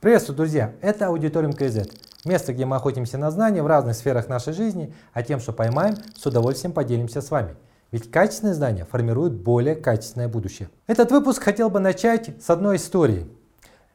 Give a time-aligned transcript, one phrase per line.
[0.00, 0.72] Приветствую, друзья!
[0.80, 1.86] Это Аудиториум КЗ.
[2.24, 5.94] Место, где мы охотимся на знания в разных сферах нашей жизни, а тем, что поймаем,
[6.16, 7.54] с удовольствием поделимся с вами.
[7.90, 10.70] Ведь качественные знания формируют более качественное будущее.
[10.86, 13.28] Этот выпуск хотел бы начать с одной истории.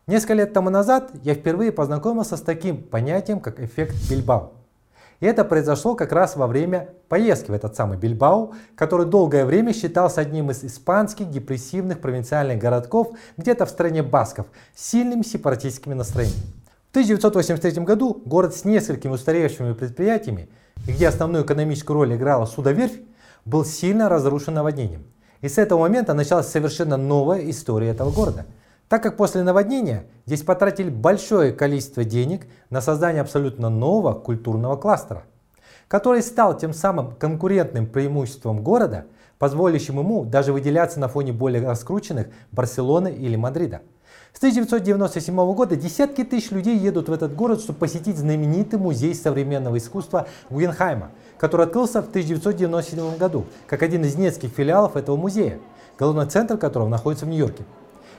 [0.07, 4.51] Несколько лет тому назад я впервые познакомился с таким понятием, как эффект Бильбао.
[5.19, 9.73] И это произошло как раз во время поездки в этот самый Бильбао, который долгое время
[9.73, 16.43] считался одним из испанских депрессивных провинциальных городков где-то в стране басков с сильными сепаратистскими настроениями.
[16.89, 20.49] В 1983 году город с несколькими устаревшими предприятиями,
[20.85, 22.99] где основную экономическую роль играла судоверфь,
[23.43, 25.03] был сильно разрушен наводнением.
[25.41, 28.45] И с этого момента началась совершенно новая история этого города–
[28.89, 35.23] так как после наводнения здесь потратили большое количество денег на создание абсолютно нового культурного кластера,
[35.87, 39.05] который стал тем самым конкурентным преимуществом города,
[39.39, 43.81] позволяющим ему даже выделяться на фоне более раскрученных Барселоны или Мадрида.
[44.33, 49.77] С 1997 года десятки тысяч людей едут в этот город, чтобы посетить знаменитый музей современного
[49.77, 55.59] искусства Гугенхайма, который открылся в 1997 году, как один из нескольких филиалов этого музея,
[55.97, 57.63] головной центр которого находится в Нью-Йорке.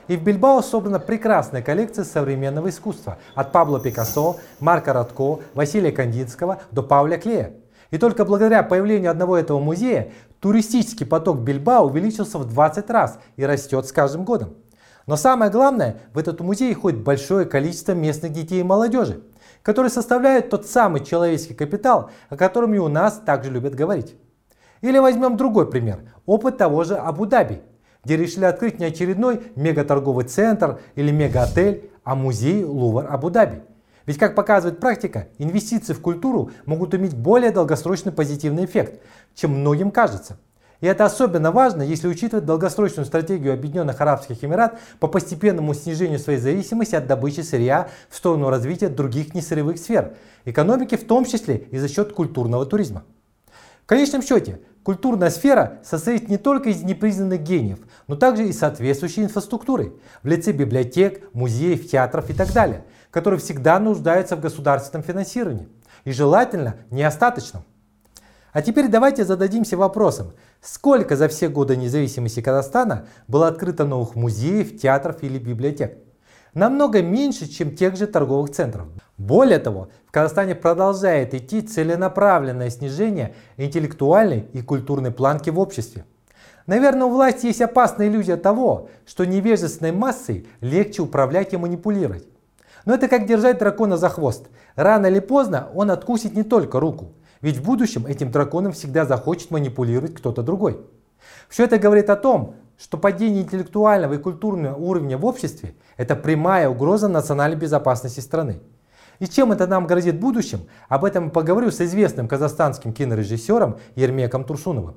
[0.07, 3.17] И в Бильбао собрана прекрасная коллекция современного искусства.
[3.35, 7.55] От Пабло Пикассо, Марка Радко, Василия Кандинского до Пауля Клея.
[7.91, 13.45] И только благодаря появлению одного этого музея туристический поток Бильбао увеличился в 20 раз и
[13.45, 14.55] растет с каждым годом.
[15.07, 19.23] Но самое главное, в этот музей ходит большое количество местных детей и молодежи,
[19.61, 24.15] которые составляют тот самый человеческий капитал, о котором и у нас также любят говорить.
[24.81, 27.61] Или возьмем другой пример, опыт того же Абу-Даби–
[28.03, 33.61] где решили открыть не очередной мегаторговый центр или мегаотель, а музей Лувр Абу-Даби.
[34.05, 39.01] Ведь, как показывает практика, инвестиции в культуру могут иметь более долгосрочный позитивный эффект,
[39.35, 40.37] чем многим кажется.
[40.79, 46.39] И это особенно важно, если учитывать долгосрочную стратегию Объединенных Арабских Эмират по постепенному снижению своей
[46.39, 50.13] зависимости от добычи сырья в сторону развития других несырьевых сфер,
[50.45, 53.03] экономики в том числе и за счет культурного туризма.
[53.83, 59.25] В конечном счете, Культурная сфера состоит не только из непризнанных гениев, но также и соответствующей
[59.25, 65.67] инфраструктуры в лице библиотек, музеев, театров и так далее, которые всегда нуждаются в государственном финансировании
[66.05, 67.65] и желательно неостаточном.
[68.53, 70.31] А теперь давайте зададимся вопросом,
[70.61, 75.97] сколько за все годы независимости Казахстана было открыто новых музеев, театров или библиотек?
[76.57, 78.87] Намного меньше, чем тех же торговых центров.
[79.17, 86.05] Более того, в Казахстане продолжает идти целенаправленное снижение интеллектуальной и культурной планки в обществе.
[86.65, 92.27] Наверное, у власти есть опасная иллюзия того, что невежественной массой легче управлять и манипулировать.
[92.85, 94.47] Но это как держать дракона за хвост.
[94.75, 99.51] Рано или поздно он откусит не только руку, ведь в будущем этим драконом всегда захочет
[99.51, 100.81] манипулировать кто-то другой.
[101.49, 106.69] Все это говорит о том, что падение интеллектуального и культурного уровня в обществе– это прямая
[106.69, 108.59] угроза национальной безопасности страны.
[109.19, 114.43] И чем это нам грозит в будущем, об этом поговорю с известным казахстанским кинорежиссером Ермеком
[114.43, 114.95] Турсуновым.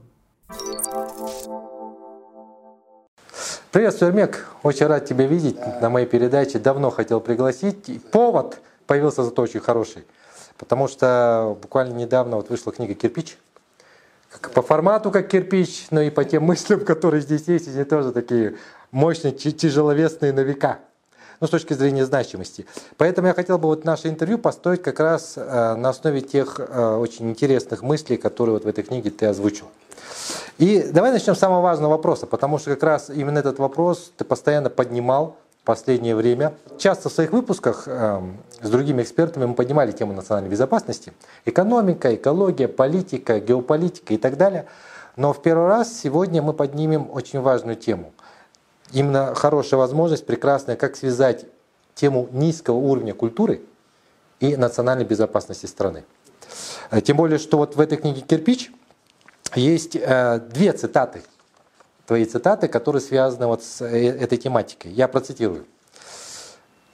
[3.72, 4.46] Приветствую, Ермек.
[4.62, 6.58] Очень рад тебя видеть на моей передаче.
[6.58, 8.02] Давно хотел пригласить.
[8.10, 10.04] Повод появился зато очень хороший.
[10.58, 13.38] Потому что буквально недавно вот вышла книга «Кирпич»
[14.54, 18.56] по формату как кирпич, но и по тем мыслям, которые здесь есть, они тоже такие
[18.90, 20.78] мощные, тяжеловесные на века.
[21.40, 22.66] Ну, с точки зрения значимости.
[22.98, 26.96] Поэтому я хотел бы вот наше интервью построить как раз э, на основе тех э,
[26.96, 29.66] очень интересных мыслей, которые вот в этой книге ты озвучил.
[30.58, 34.24] И давай начнем с самого важного вопроса, потому что как раз именно этот вопрос ты
[34.24, 36.54] постоянно поднимал последнее время.
[36.78, 38.20] Часто в своих выпусках э,
[38.60, 41.12] с другими экспертами мы поднимали тему национальной безопасности.
[41.44, 44.66] Экономика, экология, политика, геополитика и так далее.
[45.16, 48.12] Но в первый раз сегодня мы поднимем очень важную тему.
[48.92, 51.46] Именно хорошая возможность, прекрасная, как связать
[51.94, 53.62] тему низкого уровня культуры
[54.40, 56.04] и национальной безопасности страны.
[56.90, 58.72] Э, тем более, что вот в этой книге «Кирпич»
[59.54, 61.22] есть э, две цитаты
[62.10, 64.90] твои цитаты, которые связаны вот с э, этой тематикой.
[64.90, 65.64] Я процитирую.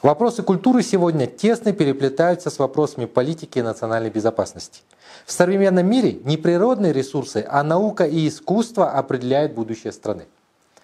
[0.02, 4.82] Вопросы культуры сегодня тесно переплетаются с вопросами политики и национальной безопасности.
[5.24, 10.26] В современном мире не природные ресурсы, а наука и искусство определяют будущее страны.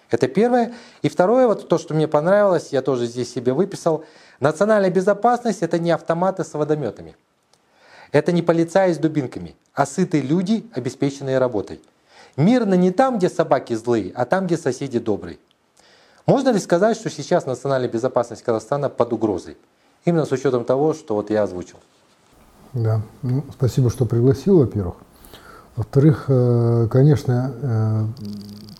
[0.09, 0.73] Это первое.
[1.01, 4.05] И второе, вот то, что мне понравилось, я тоже здесь себе выписал.
[4.39, 7.15] Национальная безопасность– это не автоматы с водометами.
[8.11, 11.81] Это не полицаи с дубинками, а сытые люди, обеспеченные работой–
[12.35, 15.37] Мирно не там, где собаки злые, а там, где соседи добрые.
[16.25, 19.57] Можно ли сказать, что сейчас национальная безопасность Казахстана под угрозой?
[20.05, 21.77] Именно с учетом того, что вот я озвучил.
[22.73, 24.95] Да, ну, спасибо, что пригласил, во-первых.
[25.75, 28.05] Во-вторых, э, конечно, э,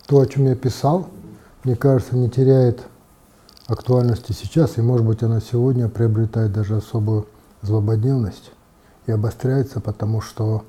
[0.07, 1.07] то, о чем я писал,
[1.63, 2.83] мне кажется, не теряет
[3.67, 7.27] актуальности сейчас, и, может быть, она сегодня приобретает даже особую
[7.61, 8.51] злободневность
[9.05, 10.65] и обостряется, потому что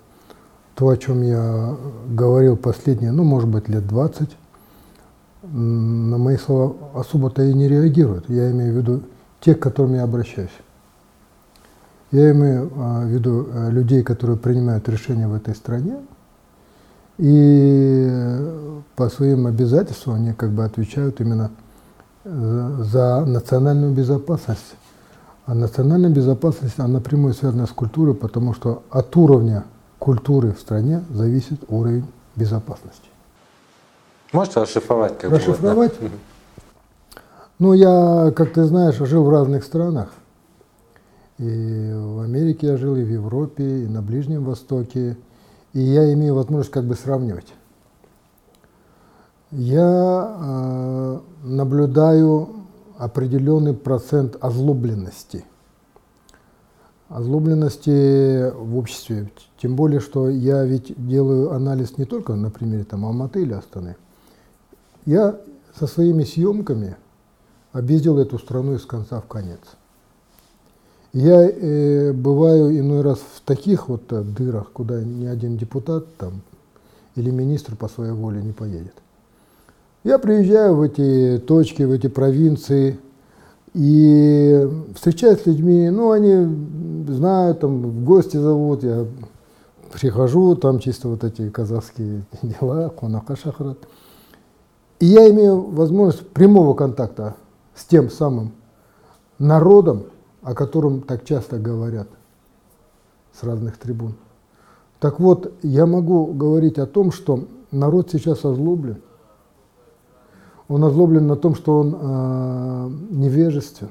[0.75, 1.77] то, о чем я
[2.09, 4.31] говорил последние, ну, может быть, лет 20,
[5.43, 8.29] на мои слова особо-то и не реагируют.
[8.29, 9.03] Я имею в виду
[9.41, 10.51] тех, к которым я обращаюсь.
[12.11, 15.97] Я имею а, в виду э, людей, которые принимают решения в этой стране,
[17.19, 18.11] и
[18.97, 21.51] по своим обязательствам они как бы отвечают именно
[22.25, 24.77] э, за национальную безопасность.
[25.47, 29.65] А национальная безопасность, она напрямую связана с культурой, потому что от уровня
[29.99, 33.09] культуры в стране зависит уровень безопасности.
[34.33, 35.19] Можете расшифровать?
[35.19, 36.01] Как расшифровать?
[36.01, 37.21] Бы, да?
[37.59, 40.09] Ну, я, как ты знаешь, жил в разных странах.
[41.39, 45.17] И в Америке я жил, и в Европе, и на Ближнем Востоке.
[45.75, 47.53] И я имею возможность как бы сравнивать.
[49.51, 52.49] Я э, наблюдаю
[52.97, 55.45] определенный процент озлобленности–
[57.15, 59.31] озлобленности в обществе.
[59.59, 63.97] Тем более, что я ведь делаю анализ не только на примере там, Алматы или Астаны.
[65.07, 65.39] Я
[65.79, 66.97] со своими съемками
[67.73, 69.61] объездил эту страну из конца в конец.
[71.15, 76.43] Я э, бываю иной раз в таких вот э, дырах, куда ни один депутат там,
[77.15, 78.95] или министр по своей воле не поедет.
[80.03, 82.99] Я приезжаю в эти точки, в эти провинции,
[83.75, 86.53] и встречаюсь с людьми, ну, они
[87.07, 89.07] знают, там, в гости зовут, я
[89.93, 93.79] прихожу, там чисто вот эти казахские дела, кунака шахрат.
[94.99, 97.37] И я имею возможность прямого контакта
[97.77, 98.51] с тем самым
[99.39, 100.07] народом,
[100.45, 102.07] о котором так часто говорят
[103.33, 104.15] с разных трибун.
[105.01, 109.03] Так вот, я могу говорить о том, что народ сейчас озлоблен–
[110.69, 113.89] он озлоблен на том, что он э, невежествен,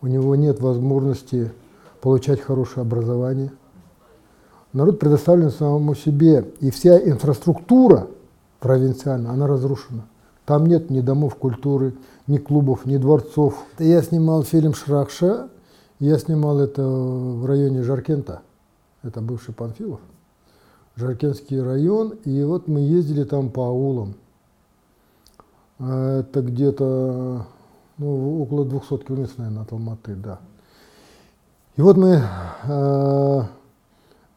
[0.00, 1.52] у него нет возможности
[2.00, 3.52] получать хорошее образование.
[4.72, 8.06] Народ предоставлен самому себе, и вся инфраструктура
[8.58, 10.06] провинциальная, она разрушена.
[10.46, 11.94] Там нет ни домов культуры,
[12.26, 13.62] ни клубов, ни дворцов.
[13.78, 15.48] Я снимал фильм «Шрахша»,
[16.02, 18.42] я снимал это в районе Жаркента,
[19.04, 20.00] это бывший Панфилов,
[20.96, 24.14] Жаркентский район, и вот мы ездили там по аулам.
[25.78, 27.46] А это где-то
[27.98, 30.40] ну, около 200 километров, наверное, от Алматы, да.
[31.76, 32.20] И вот мы
[32.64, 33.40] э,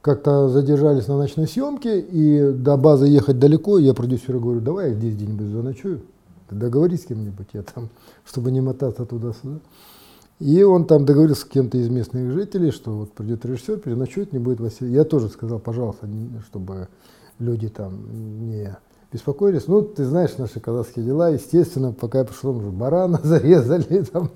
[0.02, 4.96] как-то задержались на ночной съемке, и до базы ехать далеко, я продюсеру говорю, давай я
[4.96, 6.02] здесь где-нибудь заночую,
[6.52, 7.90] договорись с кем-нибудь, я там,
[8.24, 9.60] чтобы не мотаться туда-сюда.
[10.40, 14.40] И он там договорился с кем-то из местных жителей, что вот придет режиссер, переночует, не
[14.40, 14.94] будет Василий.
[14.94, 16.10] Я тоже сказал, пожалуйста,
[16.48, 16.90] чтобы
[17.40, 18.78] люди там не
[19.14, 19.68] беспокоились.
[19.68, 21.30] Ну, ты знаешь наши казахские дела.
[21.30, 24.32] Естественно, пока я пришел, уже барана зарезали, там,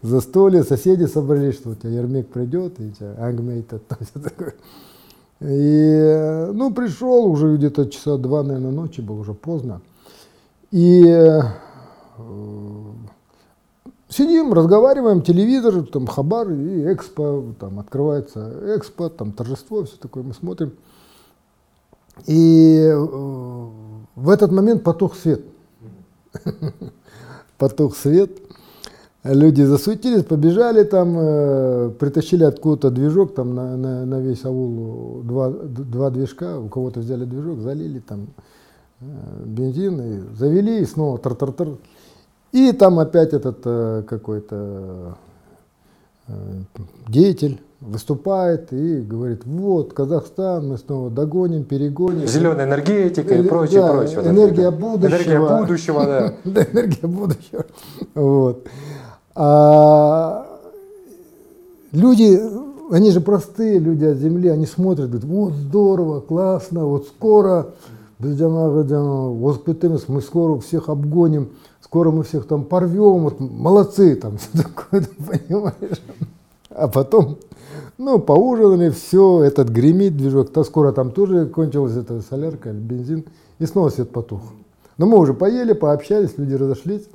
[0.00, 4.54] за столе, соседи собрались, что у тебя Ермек придет, и тебя ангмейт, там все такое.
[5.40, 9.82] И, ну, пришел уже где-то часа два, наверное, ночи, было уже поздно.
[10.70, 11.40] И э,
[14.12, 20.34] сидим, разговариваем, телевизор, там, хабар и экспо, там, открывается экспо, там, торжество, все такое, мы
[20.34, 20.72] смотрим.
[22.26, 22.96] И э,
[24.14, 25.42] в этот момент потух свет.
[27.58, 28.30] Потух свет.
[29.24, 35.48] Люди засуетились, побежали там, э, притащили откуда-то движок, там на, на, на весь аул два,
[35.50, 38.26] два движка, у кого-то взяли движок, залили там
[39.00, 39.04] э,
[39.46, 41.68] бензин, и завели, и снова тар-тар-тар.
[42.52, 45.16] И там опять этот э, какой-то
[46.28, 46.32] э,
[47.08, 52.26] деятель выступает и говорит, вот, Казахстан, мы снова догоним, перегоним.
[52.26, 54.20] Зеленая энергетика и прочее, да, прочее.
[54.20, 55.08] Энергия будущего.
[55.08, 56.34] Энергия будущего, да.
[56.50, 57.64] да, энергия будущего.
[58.14, 58.66] Вот.
[59.34, 60.46] А
[61.92, 62.40] люди,
[62.90, 67.68] они же простые люди от земли, они смотрят, говорят, вот здорово, классно, вот скоро,
[68.20, 71.50] мы скоро всех обгоним,
[71.92, 76.00] скоро мы всех там порвем, вот молодцы там, все такое, понимаешь?
[76.70, 77.36] А потом
[77.98, 80.50] ну, поужинали, все, этот гремит движок.
[80.54, 83.26] То скоро там тоже кончилась эта солярка, бензин,
[83.58, 84.40] и снова свет потух.
[84.96, 87.06] Но мы уже поели, пообщались, люди разошлись.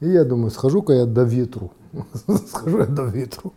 [0.00, 1.72] И я думаю, схожу-ка я до ветру.
[2.50, 3.54] Схожу я до ветру.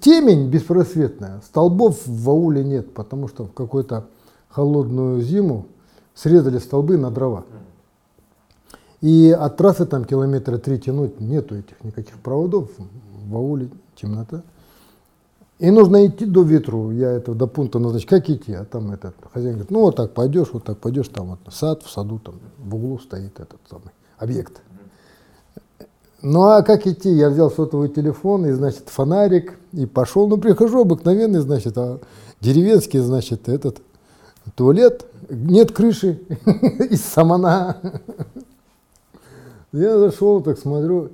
[0.00, 1.42] Темень беспросветная.
[1.44, 4.06] Столбов в ауле нет, потому что в какую-то
[4.48, 5.66] холодную зиму
[6.14, 7.44] срезали столбы на дрова.
[9.00, 12.70] И от трассы там километра три тянуть нету этих никаких проводов,
[13.26, 14.42] в ауле темнота.
[15.58, 16.90] И нужно идти до ветру.
[16.90, 18.08] Я это до пункта назначил.
[18.08, 18.52] Как идти?
[18.52, 21.82] А там этот хозяин говорит, ну вот так пойдешь, вот так пойдешь, там вот сад,
[21.82, 24.62] в саду, там в углу стоит этот самый объект.
[26.22, 27.10] Ну а как идти?
[27.10, 30.28] Я взял сотовый телефон и, значит, фонарик и пошел.
[30.28, 32.00] Ну, прихожу обыкновенный, значит, а
[32.40, 33.80] деревенский, значит, этот
[34.54, 36.20] туалет, нет крыши
[36.90, 37.78] из самана.
[39.72, 41.10] Я зашел, так смотрю,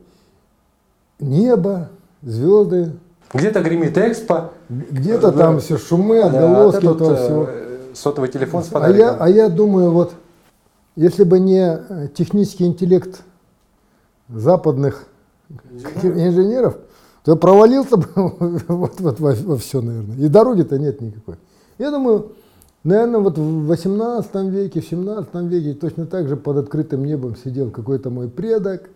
[1.20, 1.90] небо,
[2.22, 2.92] звезды.
[3.34, 4.52] Где-то гремит экспо.
[4.68, 7.46] Где-то там все шумы, отголоски да, этого всего.
[7.48, 8.70] Э, сотовый телефон с.
[8.72, 10.14] А я, а я думаю, вот,
[10.94, 13.22] если бы не технический интеллект
[14.28, 15.06] западных
[16.02, 16.76] инженеров,
[17.24, 18.08] то я провалился бы
[18.68, 20.16] вот, вот во, во все, наверное.
[20.16, 21.36] И дороги-то нет никакой.
[21.78, 22.32] Я думаю,
[22.86, 27.70] наверное, вот в 18 веке, в 17 веке точно так же под открытым небом сидел
[27.70, 28.88] какой-то мой предок.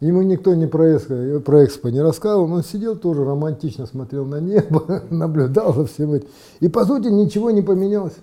[0.00, 4.24] Ему никто не про экспо, про экспо не рассказывал, но он сидел тоже романтично, смотрел
[4.24, 6.28] на небо, наблюдал за всем этим.
[6.60, 8.16] И по сути ничего не поменялось.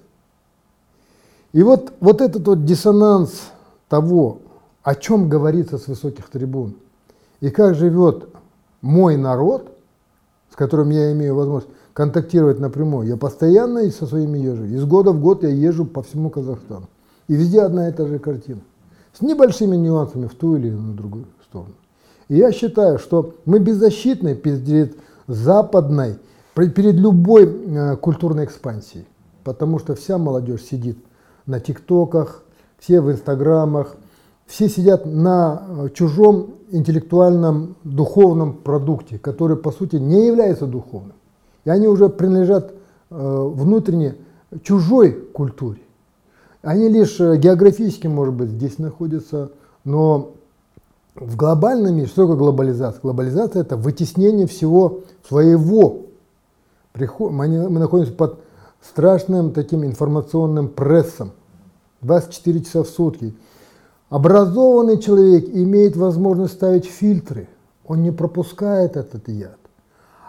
[1.54, 3.52] И вот, вот этот вот диссонанс
[3.90, 4.40] того,
[4.84, 6.76] о чем говорится с высоких трибун,
[7.40, 8.28] и как живет
[8.82, 9.72] мой народ,
[10.52, 13.08] с которым я имею возможность контактировать напрямую.
[13.08, 14.66] Я постоянно со своими езжу.
[14.66, 16.88] Из года в год я езжу по всему Казахстану.
[17.27, 18.62] И везде одна и та же картина.
[19.18, 21.74] С небольшими нюансами в ту или на другую сторону.
[22.27, 26.20] И я считаю, что мы беззащитны перед западной,
[26.54, 29.08] перед любой э, культурной экспансией.
[29.44, 31.00] Потому что вся молодежь сидит
[31.48, 32.44] на тиктоках,
[32.77, 33.96] все в инстаграмах,
[34.46, 41.17] все сидят на э, чужом интеллектуальном духовном продукте, который по сути не является духовным.
[41.68, 42.72] И они уже принадлежат
[43.10, 44.16] э, внутренне
[44.64, 45.82] чужой культуре.
[46.62, 49.52] Они лишь э, географически, может быть, здесь находятся,
[49.84, 50.32] но
[51.16, 53.02] в глобальном мире, что такое глобализация?
[53.02, 56.04] Глобализация– это вытеснение всего своего.
[56.96, 58.40] Мы находимся под
[58.82, 61.34] страшным таким информационным прессом.
[62.00, 63.36] 24 часа в сутки.
[64.10, 67.50] Образованный человек имеет возможность ставить фильтры.
[67.86, 69.58] Он не пропускает этот яд.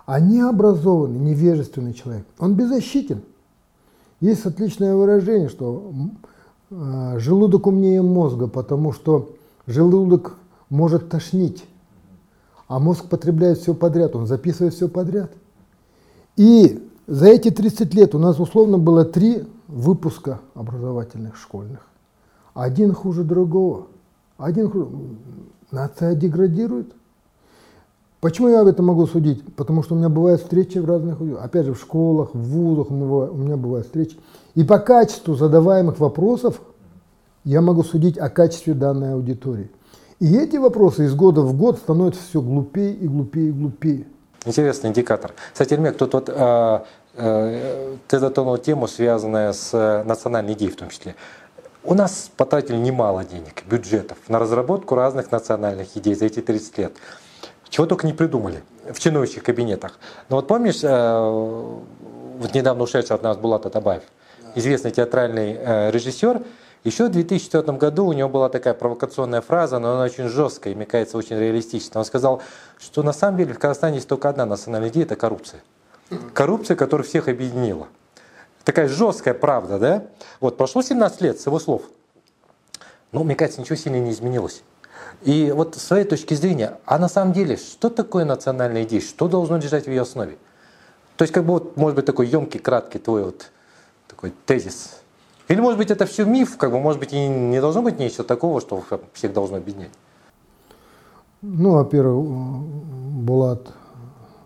[0.08, 3.20] А необразованный, невежественный человек, он беззащитен.
[4.20, 5.92] Есть отличное выражение, что
[6.70, 9.28] э, желудок умнее мозга, потому что
[9.66, 10.38] желудок
[10.70, 11.66] может тошнить,
[12.68, 15.30] а мозг потребляет все подряд, он записывает все подряд.
[16.36, 21.86] И за эти 30 лет у нас условно было три выпуска образовательных школьных.
[22.54, 23.88] Один хуже другого.
[24.38, 24.88] Один хуже.
[25.70, 26.94] Нация деградирует.
[28.20, 29.44] Почему я об этом могу судить?
[29.54, 32.94] Потому что у меня бывают встречи в разных, опять же, в школах, в вузах, у
[32.94, 34.16] меня бывают встречи.
[34.56, 36.60] И по качеству задаваемых вопросов
[37.44, 39.70] я могу судить о качестве данной аудитории.
[40.18, 44.06] И эти вопросы из года в год становятся все глупее и глупее и глупее.
[44.44, 45.32] Интересный индикатор.
[45.52, 46.80] Кстати, Эльмек, тут вот э,
[47.14, 51.14] э, ты затронул тему, связанную с э, национальной идеей в том числе.
[51.84, 56.92] У нас потратили немало денег, бюджетов на разработку разных национальных идей за эти 30 лет.
[57.70, 59.98] Чего только не придумали в чиновничьих кабинетах.
[60.28, 64.02] Но вот помнишь, э, вот недавно ушедший от нас Булат Атабаев,
[64.54, 66.42] известный театральный э, режиссер,
[66.84, 70.76] еще в 2004 году у него была такая провокационная фраза, но она очень жесткая и,
[70.76, 72.00] мне кажется, очень реалистичная.
[72.00, 72.40] Он сказал,
[72.78, 75.60] что на самом деле в Казахстане есть только одна национальная идея– это коррупция.
[76.32, 77.88] Коррупция, которая всех объединила
[78.68, 80.04] такая жесткая правда, да?
[80.40, 81.84] Вот прошло 17 лет с его слов.
[83.12, 84.62] Ну, мне кажется, ничего сильно не изменилось.
[85.22, 89.00] И вот с своей точки зрения, а на самом деле, что такое национальная идея?
[89.00, 90.38] Что должно лежать в ее основе?
[91.16, 93.50] То есть, как бы вот, может быть, такой емкий, краткий твой вот
[94.06, 95.00] такой тезис.
[95.48, 98.24] Или, может быть, это все миф, как бы, может быть, и не должно быть ничего
[98.24, 98.84] такого, что
[99.14, 99.90] всех должно объединять.
[101.40, 102.26] Ну, во-первых,
[103.22, 103.68] Булат,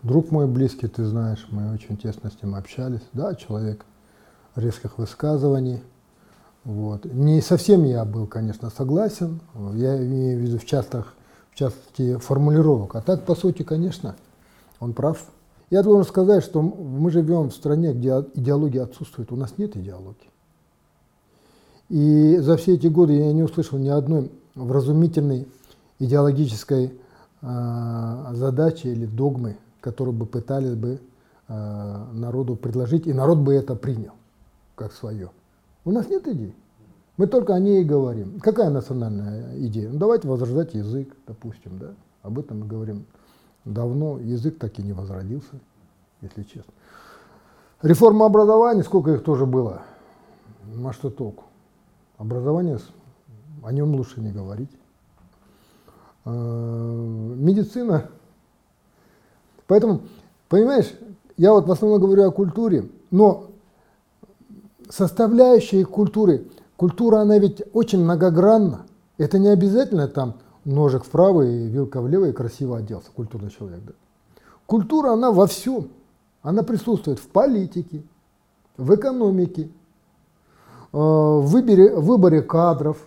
[0.02, 3.02] друг мой близкий, ты знаешь, мы очень тесно с ним общались.
[3.12, 3.84] Да, человек
[4.56, 5.82] резких высказываний.
[6.64, 7.04] Вот.
[7.06, 9.40] Не совсем я был, конечно, согласен,
[9.74, 11.14] я имею в виду в, частых,
[11.50, 12.94] в частности формулировок.
[12.94, 14.14] А так, по сути, конечно,
[14.78, 15.24] он прав.
[15.70, 19.32] Я должен сказать, что мы живем в стране, где идеология отсутствует.
[19.32, 20.30] У нас нет идеологии.
[21.88, 25.48] И за все эти годы я не услышал ни одной вразумительной
[25.98, 26.92] идеологической
[27.40, 31.00] э, задачи или догмы, которую бы пытались бы
[31.48, 34.12] э, народу предложить, и народ бы это принял
[34.74, 35.30] как свое.
[35.84, 36.54] У нас нет идей.
[37.16, 38.40] Мы только о ней и говорим.
[38.40, 39.90] Какая национальная идея?
[39.90, 41.94] Ну, давайте возрождать язык, допустим, да?
[42.22, 43.06] Об этом мы говорим
[43.64, 44.18] давно.
[44.18, 45.60] Язык так и не возродился,
[46.20, 46.72] если честно.
[47.82, 49.82] Реформа образования, сколько их тоже было,
[50.72, 51.44] на что толку?
[52.16, 52.78] Образование,
[53.62, 54.70] о нем лучше не говорить.
[56.24, 58.08] Э, медицина,
[59.72, 60.02] Поэтому,
[60.50, 60.92] понимаешь,
[61.38, 63.51] я вот в основном говорю о культуре, но
[64.88, 66.46] составляющие культуры,
[66.76, 68.86] культура, она ведь очень многогранна.
[69.18, 70.34] Это не обязательно там
[70.64, 73.80] ножик вправо и вилка влево и красиво оделся культурный человек.
[73.86, 73.92] Да?
[74.66, 75.88] Культура, она во всем.
[76.42, 78.02] Она присутствует в политике,
[78.76, 79.68] в экономике, э,
[80.92, 82.98] в выборе, в выборе кадров,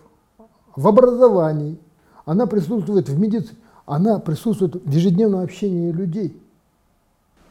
[0.75, 1.79] в образовании.
[2.25, 6.41] Она присутствует в медицине, она присутствует в ежедневном общении людей.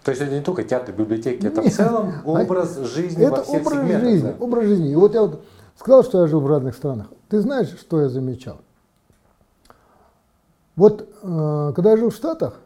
[0.05, 3.43] То есть это не только театр, библиотеки, это Нет, в целом образ жизни это во
[3.43, 4.11] всех образ сегментах.
[4.11, 4.35] Жизни, да?
[4.39, 4.91] Образ жизни.
[4.91, 5.45] И вот я вот
[5.79, 7.07] сказал, что я жил в разных странах.
[7.31, 8.59] Ты знаешь, что я замечал?
[10.77, 12.61] Вот э, когда я жил в Штатах,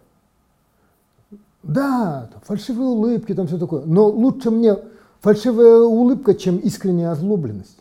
[1.63, 4.77] да, фальшивые улыбки, там все такое, но лучше мне
[5.21, 7.79] фальшивая улыбка, чем искренняя озлобленность.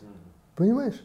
[0.54, 1.02] Понимаешь?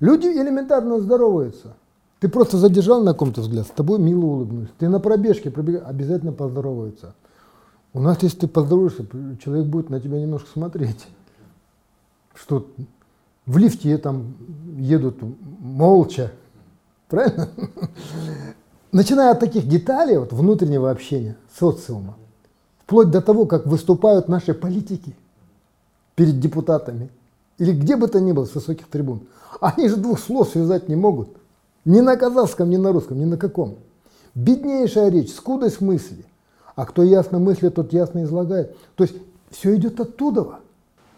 [0.00, 1.74] Люди элементарно здороваются.
[2.20, 4.70] Ты просто задержал на ком-то взгляд, с тобой мило улыбнулись.
[4.78, 5.82] Ты на пробежке пробег...
[5.86, 7.14] обязательно поздороваются.
[7.94, 9.06] У нас, если ты поздороваешься,
[9.42, 11.06] человек будет на тебя немножко смотреть.
[12.34, 12.66] Что
[13.46, 14.34] в лифте там
[14.76, 15.18] едут
[15.60, 16.32] молча.
[17.08, 17.48] Правильно?
[18.92, 22.16] Начиная от таких деталей вот, внутреннего общения, социума,
[22.84, 25.14] вплоть до того, как выступают наши политики
[26.16, 27.10] перед депутатами
[27.58, 29.20] или где бы то ни было с высоких трибун.
[29.60, 31.28] Они же двух слов связать не могут.
[31.84, 33.76] Ни на казахском, ни на русском, ни на каком.
[34.34, 36.24] Беднейшая речь, скудость мысли.
[36.76, 38.76] А кто ясно мыслит, тот ясно излагает.
[38.96, 39.16] То есть
[39.50, 40.60] все идет оттуда.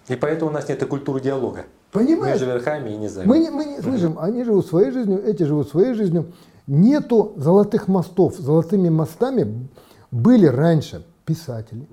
[0.08, 1.64] И поэтому у нас нет и культуры диалога.
[1.92, 2.40] Понимаешь?
[2.40, 3.26] Между верхами и низами.
[3.26, 6.32] Мы мы не слышим, они живут своей жизнью, эти живут своей жизнью.
[6.66, 8.36] Нету золотых мостов.
[8.36, 9.68] Золотыми мостами
[10.10, 11.86] были раньше писатели,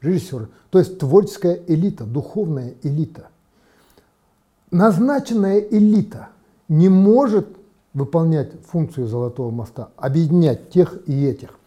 [0.00, 0.48] режиссеры.
[0.70, 3.28] То есть творческая элита, духовная элита.
[4.70, 6.28] Назначенная элита
[6.68, 7.48] не может
[7.94, 11.57] выполнять функцию золотого моста, объединять тех и этих,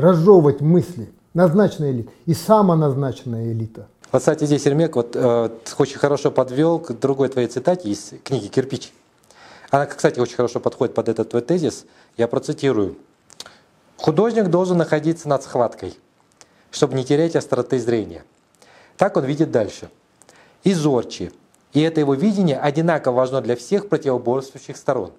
[0.00, 1.12] разжевывать мысли.
[1.32, 3.86] Назначенная элита и самоназначенная элита.
[4.10, 8.48] Вот, кстати, здесь Ермек вот, э, очень хорошо подвел к другой твоей цитате из книги
[8.48, 8.92] «Кирпич».
[9.70, 11.86] Она, кстати, очень хорошо подходит под этот твой тезис.
[12.16, 12.96] Я процитирую.
[13.96, 15.96] «Художник должен находиться над схваткой,
[16.72, 18.24] чтобы не терять остроты зрения.
[18.96, 19.90] Так он видит дальше.
[20.64, 21.30] И зорче.
[21.72, 25.12] И это его видение одинаково важно для всех противоборствующих сторон.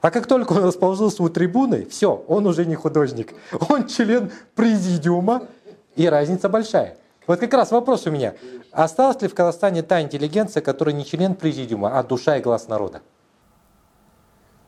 [0.00, 3.34] А как только он расположился у трибуны, все, он уже не художник.
[3.68, 5.48] Он член президиума,
[5.96, 6.96] и разница большая.
[7.26, 8.34] Вот как раз вопрос у меня.
[8.70, 13.02] Осталась ли в Казахстане та интеллигенция, которая не член президиума, а душа и глаз народа?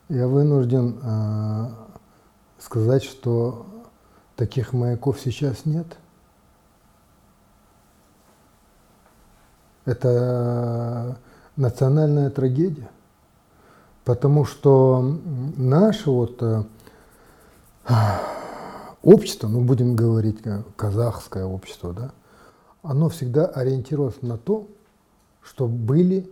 [0.08, 1.68] Я вынужден э,
[2.58, 3.64] сказать, что
[4.34, 5.86] таких маяков сейчас нет.
[9.84, 11.18] Это
[11.56, 12.90] национальная трагедия,
[14.04, 15.18] потому что
[15.56, 16.62] наше вот э,
[19.02, 22.10] общество, ну будем говорить э, казахское общество, да,
[22.82, 24.66] оно всегда ориентировалось на то,
[25.42, 26.28] что были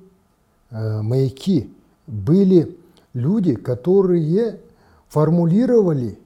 [0.70, 1.72] э, маяки,
[2.06, 2.76] были
[3.12, 4.60] люди, которые
[5.08, 6.18] формулировали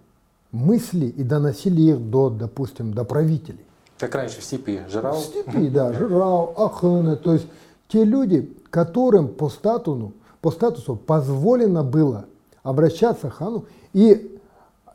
[0.52, 3.64] мысли и доносили их до, допустим, до правителей.
[3.98, 5.14] Как раньше в степи Жирау?
[5.14, 7.46] В степи, да, Жирау, Ахыны, то есть
[7.88, 12.26] те люди, которым по статусу, по статусу позволено было
[12.62, 14.38] обращаться к хану и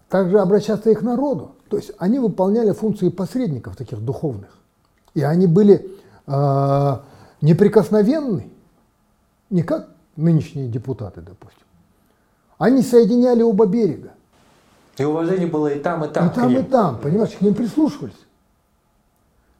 [0.10, 1.54] также обращаться к народу.
[1.70, 4.50] То есть они выполняли функции посредников таких духовных.
[5.14, 5.90] И они были
[6.28, 6.98] э,
[7.42, 8.52] неприкосновенны,
[9.50, 11.64] не как нынешние депутаты, допустим.
[12.58, 14.12] Они соединяли оба берега.
[14.98, 16.28] И уважение было и там, и там.
[16.28, 18.18] И там, и там, понимаешь, к ним прислушивались.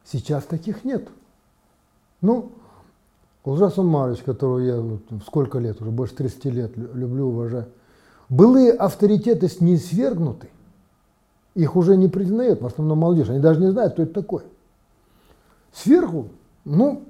[0.04, 1.08] Сейчас таких нет.
[2.20, 2.52] Ну,
[3.48, 7.66] Улжас Умарович, которого я вот, сколько лет, уже больше 30 лет люблю, уважаю,
[8.28, 10.50] былые авторитеты с ней свергнуты,
[11.54, 14.42] их уже не признают, в основном молодежь, они даже не знают, кто это такой.
[15.72, 16.28] Сверху,
[16.64, 17.04] ну,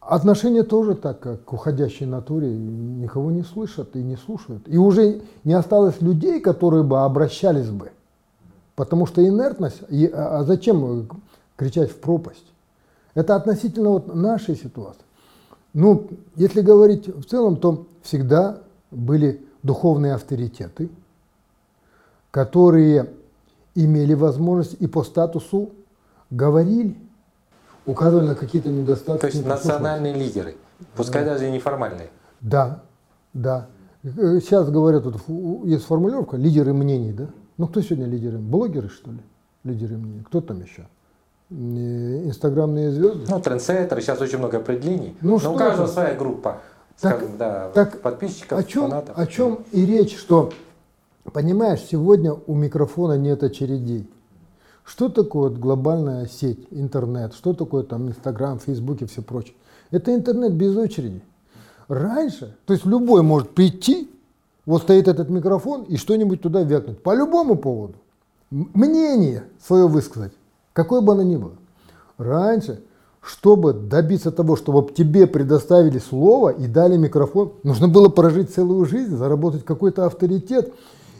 [0.00, 4.64] Отношения тоже так, как к уходящей натуре, никого не слышат и не слушают.
[4.66, 7.92] И уже не осталось людей, которые бы обращались бы.
[8.74, 11.08] Потому что инертность, и, а, а зачем
[11.54, 12.51] кричать в пропасть?
[13.14, 15.02] Это относительно вот нашей ситуации.
[15.74, 18.58] Ну, если говорить в целом, то всегда
[18.90, 20.90] были духовные авторитеты,
[22.30, 23.10] которые
[23.74, 25.70] имели возможность и по статусу
[26.30, 26.96] говорили–
[27.86, 29.20] указывали на какие-то недостатки.
[29.20, 30.56] То есть национальные лидеры,
[30.96, 31.32] пускай да.
[31.32, 32.10] даже и неформальные.
[32.40, 32.82] Да,
[33.32, 33.68] да.
[34.02, 37.28] Сейчас говорят, вот, есть формулировка лидеры мнений, да?
[37.56, 38.38] Ну кто сегодня лидеры?
[38.38, 39.20] Блогеры, что ли?
[39.62, 40.22] Лидеры мнений.
[40.24, 40.88] Кто там еще?
[41.52, 43.26] Инстаграмные звезды?
[43.28, 45.16] Ну, трендсеттеры, сейчас очень много определений.
[45.20, 45.92] Ну, Но у каждого это?
[45.92, 46.60] своя группа,
[47.00, 49.18] так, скажем, да, так подписчиков, о чем, фанатов.
[49.18, 50.50] О чем и речь, что,
[51.32, 54.08] понимаешь, сегодня у микрофона нет очередей.
[54.84, 57.34] Что такое вот глобальная сеть, интернет?
[57.34, 59.54] Что такое там Инстаграм, Фейсбук и все прочее?
[59.90, 61.22] Это интернет без очереди.
[61.88, 64.10] Раньше, то есть любой может прийти,
[64.64, 67.02] вот стоит этот микрофон и что-нибудь туда вякнуть.
[67.02, 67.94] По любому поводу.
[68.50, 70.32] Мнение свое высказать,
[70.72, 71.52] какое бы оно ни было.
[72.18, 72.82] Раньше,
[73.20, 79.16] чтобы добиться того, чтобы тебе предоставили слово и дали микрофон, нужно было прожить целую жизнь,
[79.16, 80.72] заработать какой-то авторитет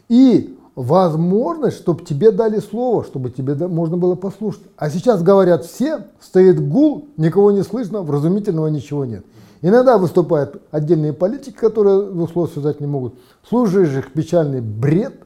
[0.09, 4.63] и возможность, чтобы тебе дали слово, чтобы тебе можно было послушать.
[4.77, 9.25] А сейчас говорят все, стоит гул, никого не слышно, вразумительного ничего нет.
[9.61, 13.15] Иногда выступают отдельные политики, которые двух слов связать не могут.
[13.49, 15.23] Слушаешь их печальный бред,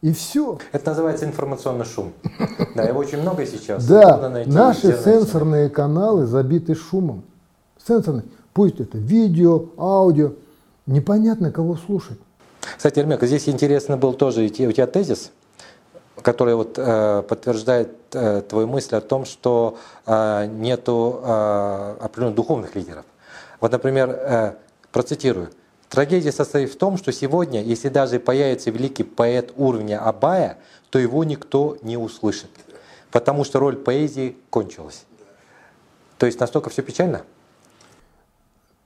[0.00, 0.58] и все.
[0.72, 2.12] Это называется информационный шум.
[2.74, 3.86] Да, его очень много сейчас.
[3.86, 7.24] Да, наши сенсорные каналы забиты шумом.
[7.84, 8.24] Сенсорные.
[8.52, 10.32] Пусть это видео, аудио.
[10.86, 12.18] Непонятно, кого слушать.
[12.76, 15.32] Кстати, Ермек, здесь интересно был тоже у тебя тезис,
[16.22, 22.74] который вот, э, подтверждает э, твою мысль о том, что э, нету э, определенных духовных
[22.76, 23.04] лидеров.
[23.60, 24.54] Вот, например, э,
[24.92, 25.50] процитирую.
[25.88, 30.58] Трагедия состоит в том, что сегодня, если даже появится великий поэт уровня Абая,
[30.90, 32.50] то его никто не услышит,
[33.10, 35.04] потому что роль поэзии кончилась.
[36.18, 37.22] То есть настолько все печально?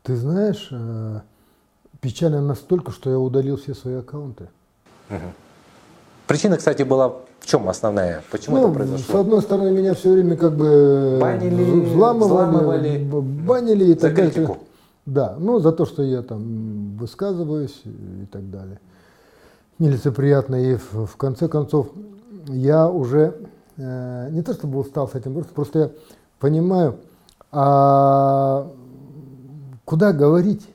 [0.05, 1.21] Ты знаешь, э,
[2.01, 4.49] печально настолько, что я удалил все свои аккаунты.
[5.11, 5.33] Угу.
[6.27, 7.09] Причина, кстати, была
[7.41, 8.23] в чем основная?
[8.31, 9.05] Почему ну, это произошло?
[9.05, 14.57] С одной стороны, меня все время как бы банили, взламывали, взламывали банили и так далее.
[15.05, 18.81] Да, ну за то, что я там высказываюсь и так далее.
[19.79, 20.55] Нелицеприятно.
[20.57, 21.91] И в, в конце концов
[22.47, 23.35] я уже
[23.77, 25.91] э, не то чтобы устал с этим, просто, просто я
[26.39, 26.99] понимаю,
[27.51, 28.71] а
[29.85, 30.69] куда говорить?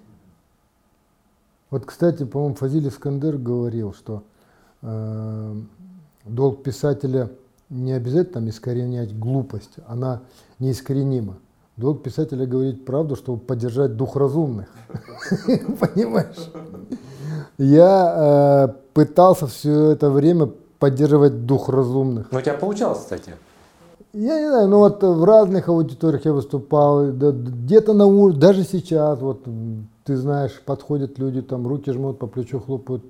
[1.70, 4.24] Вот, кстати, по-моему, Фазиль Искандер говорил, что
[4.82, 5.56] э,
[6.26, 7.30] долг писателя
[7.70, 10.22] не обязательно искоренять глупость, она
[10.60, 11.38] неискоренима.
[11.78, 14.68] Долг писателя говорить правду, чтобы поддержать дух разумных.
[15.46, 16.52] Понимаешь?
[17.60, 22.32] Я э, пытался все это время поддерживать дух разумных.
[22.32, 23.34] Ну, у тебя получалось, кстати.
[24.12, 29.20] Я не знаю, ну вот в разных аудиториях я выступал, где-то на улице, даже сейчас,
[29.20, 29.46] вот
[30.04, 33.04] ты знаешь, подходят люди, там руки жмут, по плечу хлопают,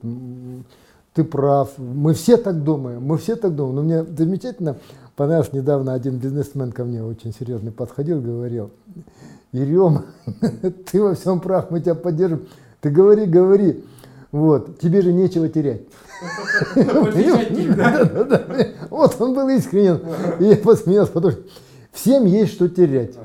[1.13, 3.75] ты прав, мы все так думаем, мы все так думаем.
[3.75, 4.75] Но мне замечательно
[5.17, 8.71] понравилось, недавно один бизнесмен ко мне очень серьезный подходил, говорил,
[9.51, 10.05] Ерем,
[10.91, 12.47] ты во всем прав, мы тебя поддержим,
[12.79, 13.83] ты говори, говори,
[14.31, 15.81] вот, тебе же нечего терять.
[18.89, 20.01] Вот он был искренен,
[20.39, 21.41] и я посмеялся, потому что
[21.91, 23.15] всем есть что терять.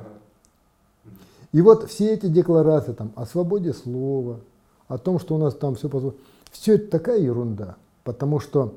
[1.52, 4.40] И вот все эти декларации там о свободе слова,
[4.88, 6.18] о том, что у нас там все позволено,
[6.50, 8.74] все это такая ерунда, потому что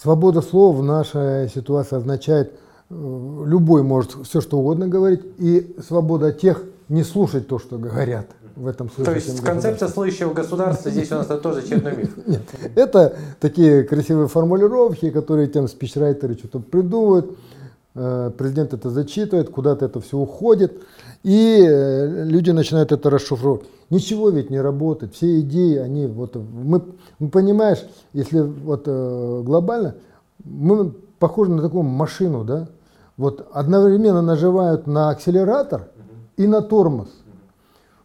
[0.00, 2.52] Свобода слова в нашей ситуации означает,
[2.90, 8.26] э, любой может все что угодно говорить, и свобода тех не слушать то, что говорят
[8.56, 9.04] в этом смысле.
[9.04, 12.16] То есть концепция слышащего государства здесь у нас это тоже черный миф?
[12.26, 12.42] Нет,
[12.74, 17.36] это такие красивые формулировки, которые тем спичрайтеры что-то придумывают,
[17.94, 20.82] президент это зачитывает, куда-то это все уходит,
[21.22, 23.66] и э, люди начинают это расшифровывать.
[23.90, 25.14] Ничего ведь не работает.
[25.14, 26.82] Все идеи, они вот мы,
[27.18, 29.96] мы понимаешь, если вот э, глобально,
[30.44, 32.68] мы похожи на такую машину, да?
[33.16, 35.88] Вот одновременно нажимают на акселератор
[36.36, 37.08] и на тормоз.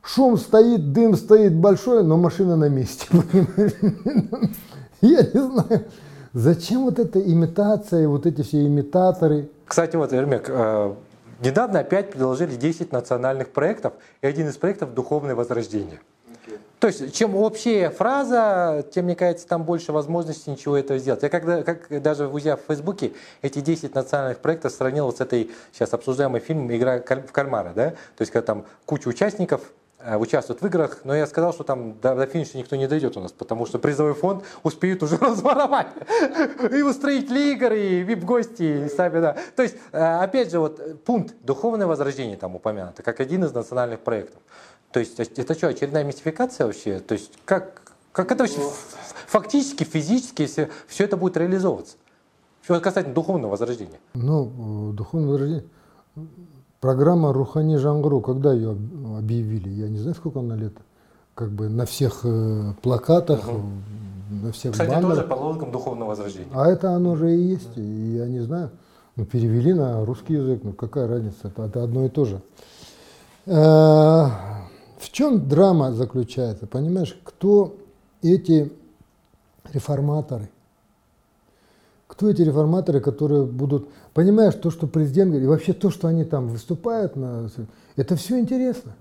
[0.04, 3.08] Шум стоит, дым стоит большой, но машина на месте.
[5.02, 5.86] Я не знаю,
[6.34, 9.50] зачем вот эта имитация, вот эти все имитаторы.
[9.68, 10.96] Кстати, вот, Ермек, э,
[11.40, 16.00] Недавно опять предложили 10 национальных проектов, и один из проектов– духовное возрождение.
[16.48, 16.60] Okay.
[16.80, 21.22] То есть, чем общая фраза, тем, мне кажется, там больше возможностей ничего этого сделать.
[21.22, 25.52] Я когда, как даже взяв в Фейсбуке эти 10 национальных проектов сравнил вот с этой
[25.72, 27.72] сейчас обсуждаемой фильмом «Игра в кальмара».
[27.76, 27.92] Да?
[27.92, 29.62] То есть, когда там куча участников,
[30.00, 33.20] участвуют в играх, но я сказал, что там до, до финиша никто не дойдет у
[33.20, 35.88] нас, потому что призовой фонд успеют уже разворовать
[36.72, 39.38] и устроить игр, и вип-гости, и сами, да.
[39.56, 44.02] То есть, э, опять же, вот пункт «Духовное возрождение» там упомянуто, как один из национальных
[44.02, 44.42] проектов.
[44.92, 47.00] То есть, это что, очередная мистификация вообще?
[47.00, 47.82] То есть, как,
[48.12, 48.62] как это вообще
[49.26, 51.98] фактически, физически, если все это будет реализовываться?
[52.64, 54.00] Что касательно духовного возрождения?
[54.14, 55.70] Ну, духовное возрождение
[56.80, 58.78] Программа Рухани Жангру, когда ее
[59.18, 59.70] объявили?
[59.70, 60.74] Я не знаю, сколько она лет.
[61.34, 63.62] Как бы на всех э, плакатах, угу.
[64.44, 65.16] на всех Кстати, баннерах.
[65.16, 66.52] тоже по лозунгам духовного возрождения.
[66.54, 67.78] А это оно же и есть.
[67.78, 67.82] Угу.
[67.82, 68.70] И я не знаю.
[69.16, 72.42] Ну, перевели на русский язык, ну какая разница, это, это одно и то же.
[73.48, 74.68] А,
[75.00, 76.68] в чем драма заключается?
[76.68, 77.76] Понимаешь, кто
[78.22, 78.72] эти
[79.74, 80.50] реформаторы?
[82.18, 86.24] кто эти реформаторы, которые будут, понимаешь, то, что президент говорит, и вообще то, что они
[86.24, 87.52] там выступают, на,
[87.96, 88.94] это все интересно,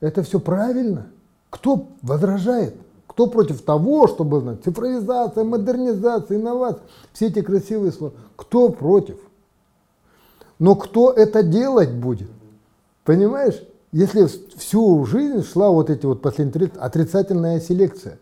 [0.00, 1.08] это все правильно.
[1.50, 2.74] Кто возражает?
[3.06, 8.14] Кто против того, чтобы знать, цифровизация, модернизация, инновация, все эти красивые слова?
[8.34, 9.18] Кто против?
[10.58, 12.30] Но кто это делать будет?
[13.04, 13.62] Понимаешь?
[13.92, 18.18] Если всю жизнь шла вот эти вот последние 30, отрицательная селекция.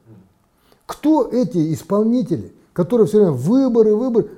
[0.84, 4.30] Кто эти исполнители, которые все время выборы, выборы,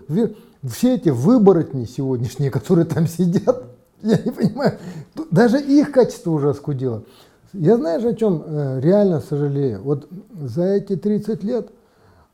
[0.65, 3.65] все эти выборотни сегодняшние, которые там сидят,
[4.03, 4.79] я не понимаю,
[5.31, 7.05] даже их качество уже оскудило.
[7.53, 9.83] Я знаешь, о чем э, реально сожалею?
[9.83, 11.69] Вот за эти 30 лет,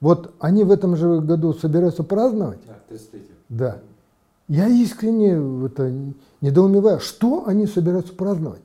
[0.01, 2.61] вот они в этом же году собираются праздновать.
[2.67, 3.79] Да, 33 Да.
[4.47, 5.93] Я искренне это
[6.41, 8.63] недоумеваю, что они собираются праздновать.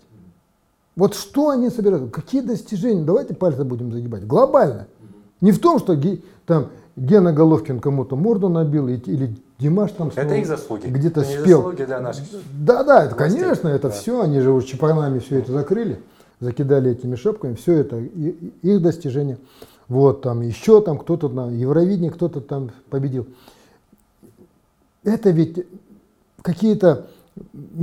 [0.96, 4.88] Вот что они собираются, какие достижения, давайте пальцы будем загибать, глобально.
[5.42, 6.00] Не в том, что
[6.46, 10.88] там Гена Головкин кому-то морду набил, или Димаш там это их заслуги.
[10.88, 11.58] где-то это спел.
[11.60, 12.26] заслуги для наших.
[12.52, 13.94] Да, да, это, конечно, это да.
[13.94, 16.00] все, они же уже чемпионами все это закрыли
[16.44, 19.38] закидали этими шапками, все это их достижения.
[19.88, 23.28] Вот там еще там кто-то на Евровидении кто-то там победил.
[25.04, 25.66] Это ведь
[26.42, 27.08] какие-то,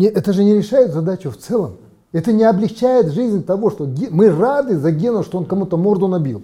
[0.01, 1.77] это же не решает задачу в целом.
[2.13, 6.43] Это не облегчает жизнь того, что мы рады за Гену, что он кому-то морду набил.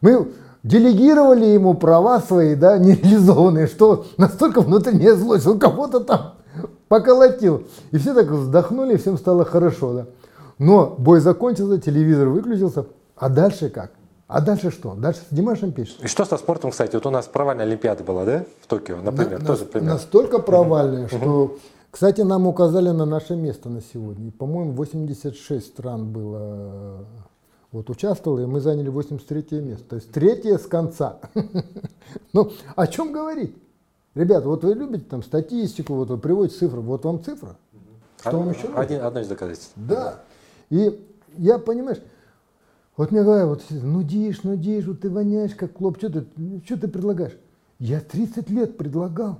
[0.00, 0.28] Мы
[0.62, 6.34] делегировали ему права свои, да, нереализованные, что настолько внутренняя злость, он кого-то там
[6.88, 7.64] поколотил.
[7.90, 10.06] И все так вздохнули, всем стало хорошо, да.
[10.58, 13.92] Но бой закончился, телевизор выключился, а дальше как?
[14.26, 14.94] А дальше что?
[14.94, 16.04] Дальше с Димашем пишет.
[16.04, 16.94] И что со спортом, кстати?
[16.94, 19.94] Вот у нас провальная Олимпиада была, да, в Токио, например, на, тоже пример.
[19.94, 21.56] Настолько провальная, что,
[21.90, 24.30] кстати, нам указали на наше место на сегодня.
[24.30, 27.06] По-моему, 86 стран было
[27.72, 29.84] вот участвовало, и мы заняли 83 место.
[29.90, 31.18] То есть третье с конца.
[32.32, 33.54] Ну, о чем говорить?
[34.14, 37.56] Ребята, вот вы любите там статистику, вот вы приводите цифры, вот вам цифра.
[38.20, 39.72] Что вам еще Один, Одно из доказательств.
[39.76, 40.20] Да.
[40.70, 41.06] И
[41.36, 42.00] я, понимаешь,
[42.96, 46.26] вот мне говорят, вот нудишь, нудишь, вот ты воняешь как клоп, что ты,
[46.64, 47.36] что ты предлагаешь?
[47.78, 49.38] Я 30 лет предлагал.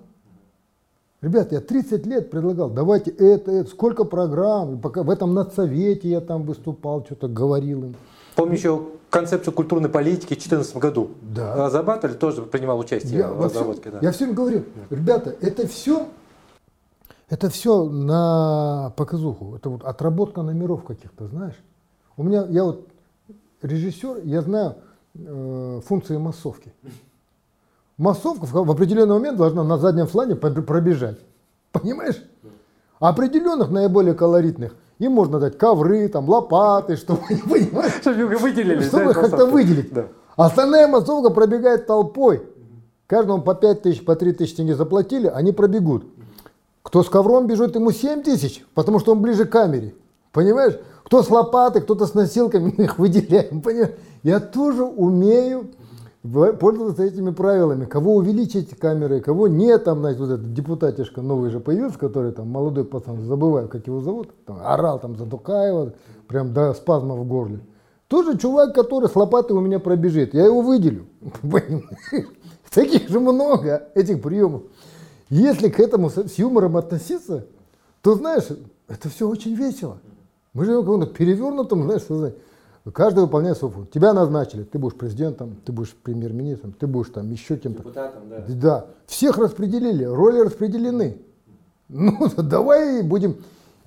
[1.21, 6.21] Ребят, я 30 лет предлагал, давайте это, это, сколько программ, пока в этом надсовете я
[6.21, 7.97] там выступал, что-то говорил им.
[8.41, 11.11] Помню еще концепцию культурной политики в 2014 году.
[11.21, 11.69] Да.
[11.69, 13.83] Зарабатывали, тоже принимал участие я в разработке.
[13.83, 13.99] Всем, да.
[14.01, 16.07] Я всем говорю, ребята, это все
[17.29, 19.57] это все на показуху.
[19.57, 21.55] Это вот отработка номеров каких-то, знаешь.
[22.17, 22.89] У меня, я вот
[23.61, 24.77] режиссер, я знаю
[25.15, 26.73] э, функции массовки.
[27.99, 31.19] Массовка в, в определенный момент должна на заднем флане пробежать.
[31.73, 32.23] Понимаешь?
[33.01, 37.23] А определенных, наиболее колоритных, им можно дать ковры, там, лопаты, чтобы,
[38.37, 38.83] выделили.
[38.83, 39.93] Чтобы как-то выделить.
[39.93, 40.07] Да.
[40.37, 42.43] Остальная массовка пробегает толпой.
[43.07, 46.05] Каждому по 5 тысяч, по 3 тысячи тенге заплатили, они пробегут.
[46.83, 49.95] Кто с ковром бежит, ему 7 тысяч, потому что он ближе к камере.
[50.33, 50.79] Понимаешь?
[51.05, 53.63] Кто с лопатой, кто-то с носилками, мы их выделяем.
[53.63, 53.95] Понимаешь?
[54.23, 55.71] Я тоже умею
[56.23, 57.87] пользоваться этими правилами.
[57.87, 59.85] Кого увеличить камерой, кого нет.
[59.85, 64.01] Там, знаете, вот этот депутатишка новый же появился, который там молодой пацан, забываю, как его
[64.01, 65.95] зовут, там, орал там за Тукаева,
[66.29, 67.61] прям до спазма в горле.
[68.09, 70.35] Тоже чувак, который с лопатой у меня пробежит.
[70.35, 71.07] Я его выделю.
[72.71, 74.63] Таких же много этих приемов.
[75.29, 77.47] Если к этому с юмором относиться,
[78.03, 78.49] то, знаешь,
[78.89, 79.99] это все очень весело.
[80.53, 82.37] Мы живем в каком-то перевернутом, знаешь, сознании.
[82.93, 83.93] Каждый выполняет свою функцию.
[83.93, 87.81] Тебя назначили, ты будешь президентом, ты будешь премьер-министром, ты будешь там еще кем-то.
[87.81, 88.45] Депутатом, да.
[88.49, 88.87] Да.
[89.07, 91.19] Всех распределили, роли распределены.
[91.89, 93.37] Ну, давай будем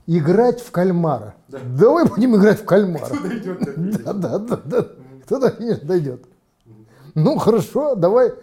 [0.05, 1.35] играть в кальмара.
[1.47, 1.59] Да.
[1.77, 3.05] Давай будем играть в кальмара.
[3.05, 4.03] Кто дойдет?
[4.05, 4.87] Да, да, да, да.
[5.25, 6.23] Кто-то, конечно, дойдет.
[7.15, 8.33] Ну, хорошо, давай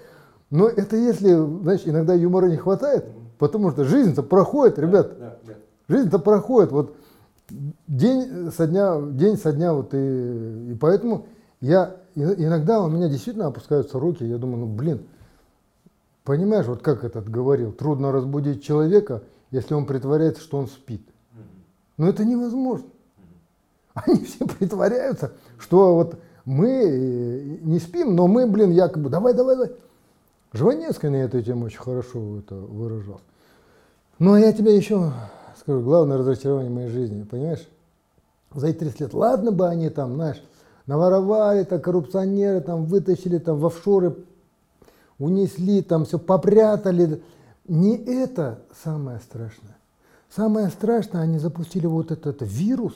[0.51, 1.33] но это если,
[1.63, 3.07] знаешь, иногда юмора не хватает,
[3.39, 5.17] потому что жизнь-то проходит, ребят.
[5.19, 5.37] Да.
[5.89, 6.73] Жизнь-то проходит.
[6.73, 6.97] Вот
[7.87, 11.27] день со дня, день со дня, вот и, и поэтому
[11.61, 15.07] я иногда у меня действительно опускаются руки, я думаю, ну блин,
[16.25, 21.07] понимаешь, вот как этот говорил, трудно разбудить человека, если он притворяется, что он спит.
[21.97, 22.87] Но это невозможно.
[23.95, 29.73] Они все притворяются, что вот мы не спим, но мы, блин, якобы, давай, давай, давай.
[30.53, 33.21] Жванецкий на эту тему очень хорошо это выражал.
[34.19, 35.13] Ну, а я тебе еще
[35.61, 37.69] скажу, главное разочарование моей жизни, понимаешь?
[38.55, 40.43] За эти 30 лет, ладно бы они там, знаешь,
[40.87, 44.17] наворовали, там, коррупционеры там вытащили там в офшоры,
[45.19, 47.23] унесли, там все попрятали.
[47.69, 49.77] Не это самое страшное.
[50.35, 52.95] Самое страшное, они запустили вот этот вирус,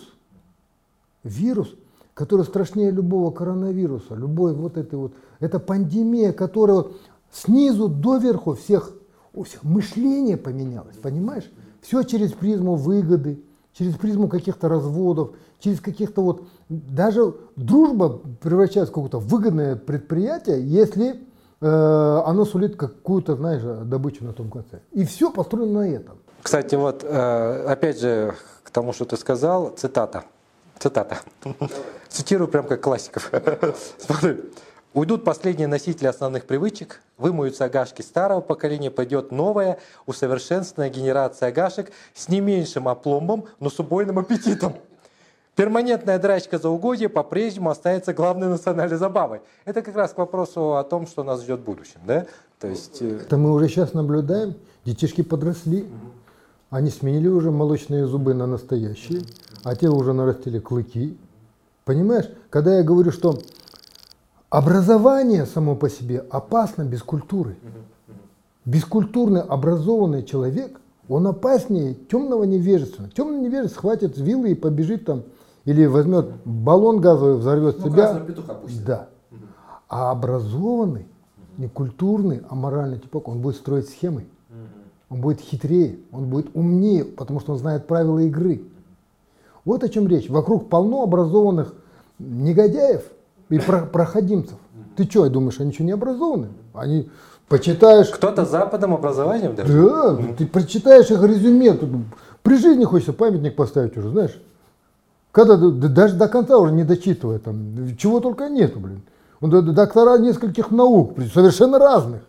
[1.23, 1.73] вирус,
[2.15, 6.87] который страшнее любого коронавируса, любой вот этой вот, это пандемия, которая
[7.31, 8.93] снизу доверху всех
[9.35, 11.51] У всех мышление поменялось, понимаешь?
[11.85, 13.43] Все через призму выгоды,
[13.75, 16.45] через призму каких-то разводов, через каких-то вот...
[16.71, 21.21] Даже дружба превращается в какое-то выгодное предприятие, если
[21.61, 24.81] э, оно сулит какую-то, знаешь, добычу на том конце.
[24.93, 26.17] И все построено на этом.
[26.43, 30.25] Кстати, вот э, опять же к тому, что ты сказал, цитата.
[30.79, 31.19] Цитата.
[32.09, 33.31] Цитирую прям как классиков.
[33.99, 34.39] Смотри.
[34.95, 42.29] Уйдут последние носители основных привычек, вымоются агашки старого поколения, пойдет новая, усовершенствованная генерация агашек с
[42.29, 44.75] не меньшим опломбом, но с убойным аппетитом.
[45.57, 49.41] Перманентная драчка за угодье по-прежнему остается главной национальной забавой.
[49.65, 52.01] Это как раз к вопросу о том, что нас ждет в будущем.
[52.07, 52.27] Да?
[52.61, 53.03] То есть...
[53.03, 54.55] Э, Это мы уже сейчас наблюдаем.
[54.85, 55.89] Детишки подросли.
[56.71, 59.23] Они сменили уже молочные зубы на настоящие,
[59.65, 61.17] а те уже нарастили клыки.
[61.85, 63.39] Понимаешь, когда я говорю, что
[64.55, 67.57] Образование само по себе опасно без культуры.
[68.65, 73.11] Бескультурный образованный человек, он опаснее темного невежества.
[73.17, 75.25] Темный невежество схватит вилы и побежит там,
[75.65, 78.23] или возьмет баллон газовый, взорвет ну, себя.
[78.87, 79.09] Да.
[79.89, 81.09] А образованный,
[81.59, 84.25] не культурный, а моральный типок, он будет строить схемы.
[85.09, 88.63] Он будет хитрее, он будет умнее, потому что он знает правила игры.
[89.65, 90.31] Вот о чем речь.
[90.31, 91.75] Вокруг полно образованных
[92.21, 93.03] негодяев,
[93.49, 94.57] и про проходимцев.
[94.97, 96.49] Ты что, думаешь, они что, не образованы?
[96.73, 97.09] Они
[97.49, 98.09] почитаешь...
[98.09, 99.83] Кто-то с западным образованием даже?
[99.83, 101.91] Да, ты прочитаешь их резюме, тут
[102.43, 104.41] при жизни хочется памятник поставить уже, знаешь.
[105.33, 109.03] Когда даже до конца уже не дочитывая, там, чего только нету, блин.
[109.41, 112.23] Доктора нескольких наук, совершенно разных.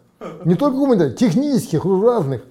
[0.44, 2.42] Не только гуманитарных, технических, разных.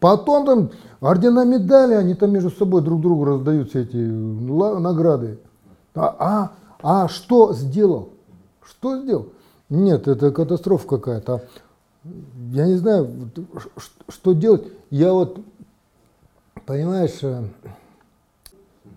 [0.00, 5.38] Потом там ордена медали, они там между собой друг другу раздают все эти награды.
[5.94, 6.50] А, а
[6.82, 8.10] а что сделал?
[8.62, 9.28] Что сделал?
[9.68, 11.44] Нет, это катастрофа какая-то.
[12.52, 13.30] Я не знаю,
[14.08, 14.64] что делать.
[14.90, 15.40] Я вот,
[16.66, 17.44] понимаешь, э,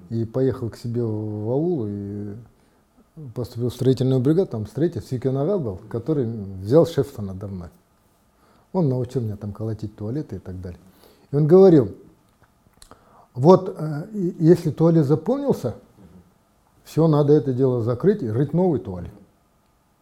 [0.10, 2.36] и поехал к себе в аул и
[3.36, 7.69] поступил в строительную бригаду, там строитель Сикенагал был, который взял шефство надо мной.
[8.72, 10.80] Он научил меня там колотить туалеты и так далее.
[11.32, 11.93] И он говорил,
[13.34, 14.08] вот э,
[14.39, 15.76] если туалет заполнился,
[16.84, 19.13] все, надо это дело закрыть и рыть новый туалет.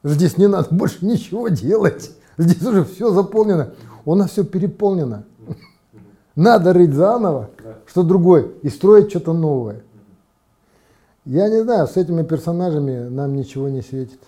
[0.04, 2.12] Здесь не надо больше ничего делать.
[2.38, 3.74] Здесь уже все заполнено.
[4.06, 5.26] У нас все переполнено.
[6.36, 7.50] Надо рыть заново,
[7.86, 9.84] что другое, и строить что-то новое.
[11.26, 14.20] Я не знаю, с этими персонажами нам ничего не светит.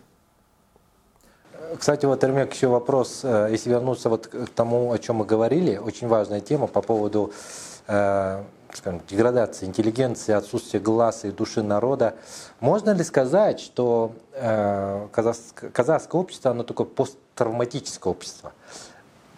[1.80, 5.78] Кстати, вот, Эрмек, еще вопрос, э, если вернуться вот к тому, о чем мы говорили,
[5.78, 7.32] очень важная тема по поводу
[7.88, 8.44] э,
[8.78, 12.16] скажем, деградации интеллигенции, отсутствия глаза и души народа.
[12.60, 18.54] Можно ли сказать, что э, казахское, казахское общество, оно такое посттравматическое общество?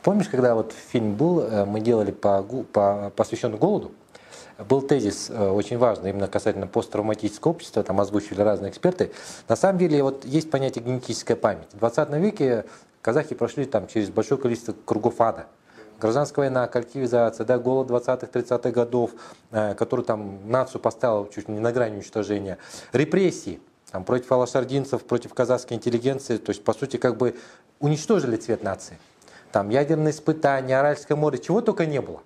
[0.03, 3.91] Помнишь, когда вот фильм был, э, мы делали по, по, посвященный голоду,
[4.57, 9.11] был тезис э, очень важный, именно касательно посттравматического общества, там озвучили разные эксперты.
[9.47, 11.67] На самом деле вот есть понятие генетическая память.
[11.73, 12.65] В 20 веке
[13.01, 15.47] казахи прошли там через большое количество кругов ада
[15.99, 19.11] гражданская война, коллективизация, да, голод 20-30-х годов,
[19.51, 22.57] э, который там нацию поставил чуть не на грани уничтожения,
[22.93, 23.59] репрессии
[23.91, 27.35] там, против алашардинцев, против казахской интеллигенции, то есть, по сути, как бы
[27.79, 28.97] уничтожили цвет нации.
[29.51, 32.21] Там ядерные испытания, Аральское море, чего только не было.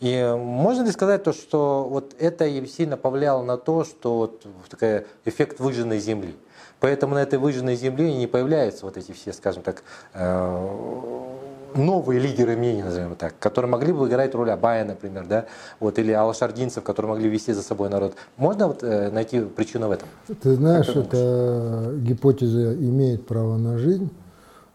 [0.00, 5.06] И можно ли сказать то, что вот это сильно повлияло на то, что вот такой
[5.24, 6.34] эффект выжженной земли?
[6.80, 11.43] Поэтому на этой выжженной земле не появляются вот эти все, скажем так, э,
[11.76, 15.46] новые лидеры мнений, назовем так, которые могли бы играть роль Абая, например, да,
[15.80, 18.14] вот, или алашардинцев, которые могли вести за собой народ.
[18.36, 20.08] Можно вот, э, найти причину в этом?
[20.42, 24.10] Ты знаешь, эта гипотеза имеет право на жизнь,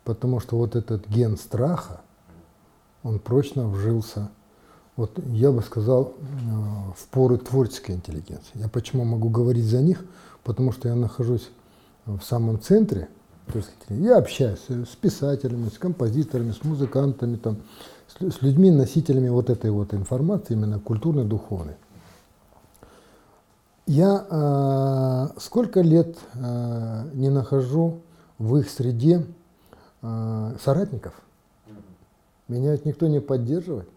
[0.04, 2.02] потому что вот этот ген страха,
[3.04, 4.30] он прочно вжился,
[4.96, 8.52] вот я бы сказал, э, в поры творческой интеллигенции.
[8.56, 10.04] Я почему могу говорить за них?
[10.44, 11.50] Потому что я нахожусь
[12.06, 13.08] в самом центре–
[13.90, 17.58] я общаюсь с писателями, с композиторами, с музыкантами, там,
[18.08, 21.76] с, с людьми, носителями вот этой вот информации, именно культурной, духовной.
[23.86, 28.02] Я э, сколько лет э, не нахожу
[28.38, 29.26] в их среде
[30.04, 31.14] э, соратников.
[32.48, 33.90] Меня ведь никто не поддерживает.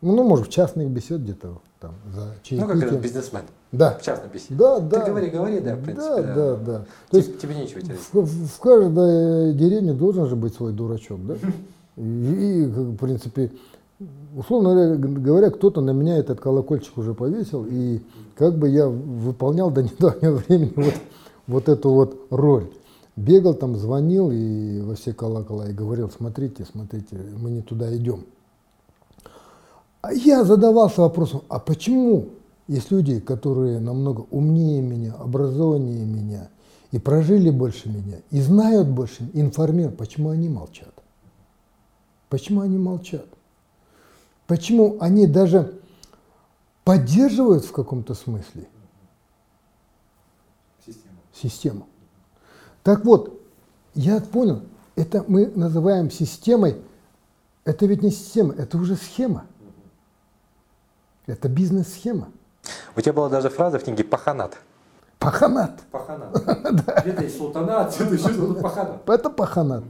[0.00, 2.60] Ну, может, в частных бесед где-то там за чаепитием.
[2.60, 3.42] Ну, как этот бизнесмен.
[3.72, 3.98] Да.
[3.98, 4.54] В частной беседе.
[4.54, 5.00] Да, да.
[5.00, 6.22] Ты говори, говори, да, в принципе.
[6.22, 6.56] Да, да, да.
[6.56, 6.84] да.
[7.10, 7.98] То есть тебе нечего терять.
[8.12, 11.36] В, в каждой деревне должен же быть свой дурачок, да?
[11.96, 13.50] И, и в принципе,
[14.34, 18.00] условно говоря, кто-то на меня этот колокольчик уже повесил, и
[18.36, 20.94] как бы я выполнял до недавнего времени вот,
[21.46, 22.70] вот эту вот роль.
[23.16, 28.24] Бегал там, звонил и во все колокола и говорил, смотрите, смотрите, мы не туда идем.
[30.02, 32.30] А я задавался вопросом, а почему
[32.68, 36.48] есть люди, которые намного умнее меня, образованнее меня,
[36.90, 40.94] и прожили больше меня, и знают больше, информируют, почему они молчат?
[42.28, 43.26] Почему они молчат?
[44.46, 45.80] Почему они даже
[46.84, 48.68] поддерживают в каком-то смысле
[50.84, 51.16] систему.
[51.34, 51.86] систему?
[52.82, 53.40] Так вот,
[53.94, 54.62] я понял,
[54.96, 56.76] это мы называем системой,
[57.64, 59.46] это ведь не система, это уже схема.
[61.30, 62.28] Это бизнес-схема.
[62.96, 64.58] У тебя была даже фраза в книге «паханат».
[65.18, 65.80] Паханат.
[65.90, 66.32] Паханат.
[67.04, 69.08] Где-то есть султанат, где-то еще что-то паханат.
[69.08, 69.84] Это паханат.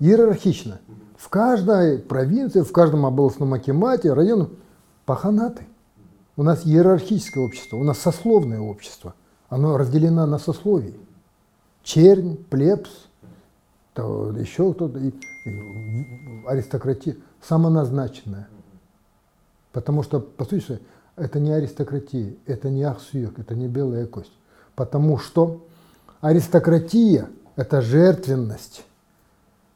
[0.00, 0.80] Иерархично.
[1.16, 4.48] В каждой провинции, в каждом областном акимате, районе
[5.06, 5.66] паханаты.
[6.36, 9.14] У нас иерархическое общество, у нас сословное общество.
[9.48, 10.94] Оно разделено на сословия.
[11.84, 12.90] Чернь, плебс,
[13.94, 15.00] то еще кто-то,
[16.48, 18.48] аристократия самоназначенная.
[19.74, 20.78] Потому что, по сути,
[21.16, 24.30] это не аристократия, это не ахсуек, это не белая кость.
[24.76, 25.66] Потому что
[26.20, 28.84] аристократия– это жертвенность.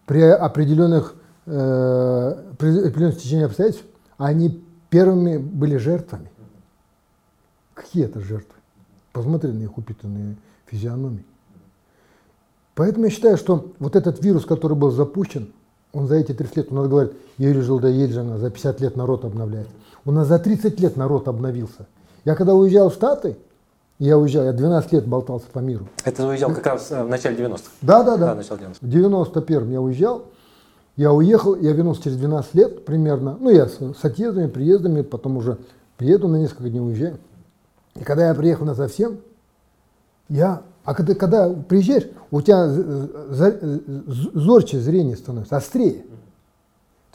[0.06, 3.84] При определенных, э, при определенном течении обстоятельств
[4.18, 6.30] они первыми были жертвами.
[7.74, 8.54] Какие это жертвы?
[9.12, 10.36] Посмотри на их упитанные
[10.66, 11.24] физиономии.
[12.76, 15.52] Поэтому я считаю, что вот этот вирус, который был запущен,
[15.92, 19.66] он за эти 30 лет, у нас говорят, Юрий Желдоеджина за 50 лет народ обновляет.
[20.08, 21.86] У нас за 30 лет народ обновился.
[22.24, 23.36] Я когда уезжал в Штаты,
[23.98, 25.86] я уезжал, я 12 лет болтался по миру.
[26.02, 27.70] Это уезжал как раз э, в начале 90-х?
[27.82, 28.34] Да, да, да.
[28.34, 28.42] да
[28.80, 30.24] 90 в 91-м я уезжал,
[30.96, 35.36] я уехал, я вернулся через 12 лет примерно, ну я с, с отъездами, приездами, потом
[35.36, 35.58] уже
[35.98, 37.18] приеду на несколько дней, уезжаю.
[37.94, 39.18] И когда я приехал на совсем,
[40.30, 42.66] я, а когда, когда приезжаешь, у тебя
[44.32, 46.06] зорче зрение становится, острее.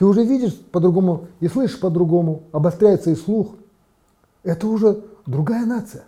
[0.04, 3.56] Ты уже видишь по-другому и слышишь по-другому, обостряется и слух.
[4.44, 6.04] Это уже другая нация.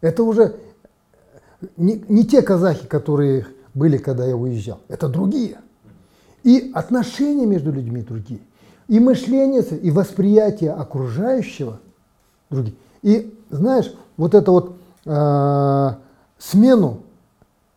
[0.00, 0.54] Это уже
[1.76, 4.78] не, не те казахи, которые были, когда я уезжал.
[4.86, 5.58] Это другие.
[6.44, 8.38] И отношения между людьми другие.
[8.86, 11.80] И мышление, и восприятие окружающего
[12.50, 12.76] другие.
[13.02, 15.94] И знаешь, вот эту вот э,
[16.38, 17.00] смену,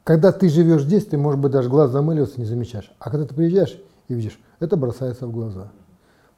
[0.04, 2.94] когда ты живешь здесь, ты, может быть, даже глаз замыливаться не замечаешь.
[3.00, 5.68] А когда ты приезжаешь и видишь, это бросается в глаза.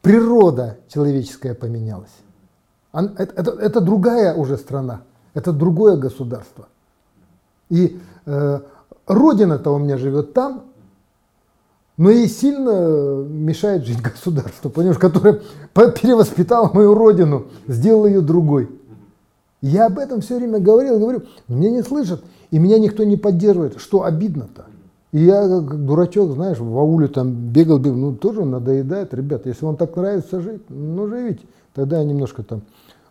[0.02, 2.12] Природа человеческая поменялась.
[2.92, 5.02] Это, это, это другая уже страна,
[5.34, 6.68] это другое государство.
[7.70, 8.60] И э,
[9.06, 10.64] родина-то у меня живет там,
[11.98, 15.42] но ей сильно мешает жить государство, понимаешь, которое
[15.74, 18.70] перевоспитало мою родину, сделало ее другой.
[19.62, 23.80] Я об этом все время говорил, говорю, меня не слышат, и меня никто не поддерживает.
[23.80, 24.66] Что обидно-то?
[25.16, 29.64] И я, как дурачок, знаешь, в ауле там бегал, бегал, ну тоже надоедает, ребят, если
[29.64, 31.40] вам так нравится жить, ну живите.
[31.74, 32.64] Тогда я немножко там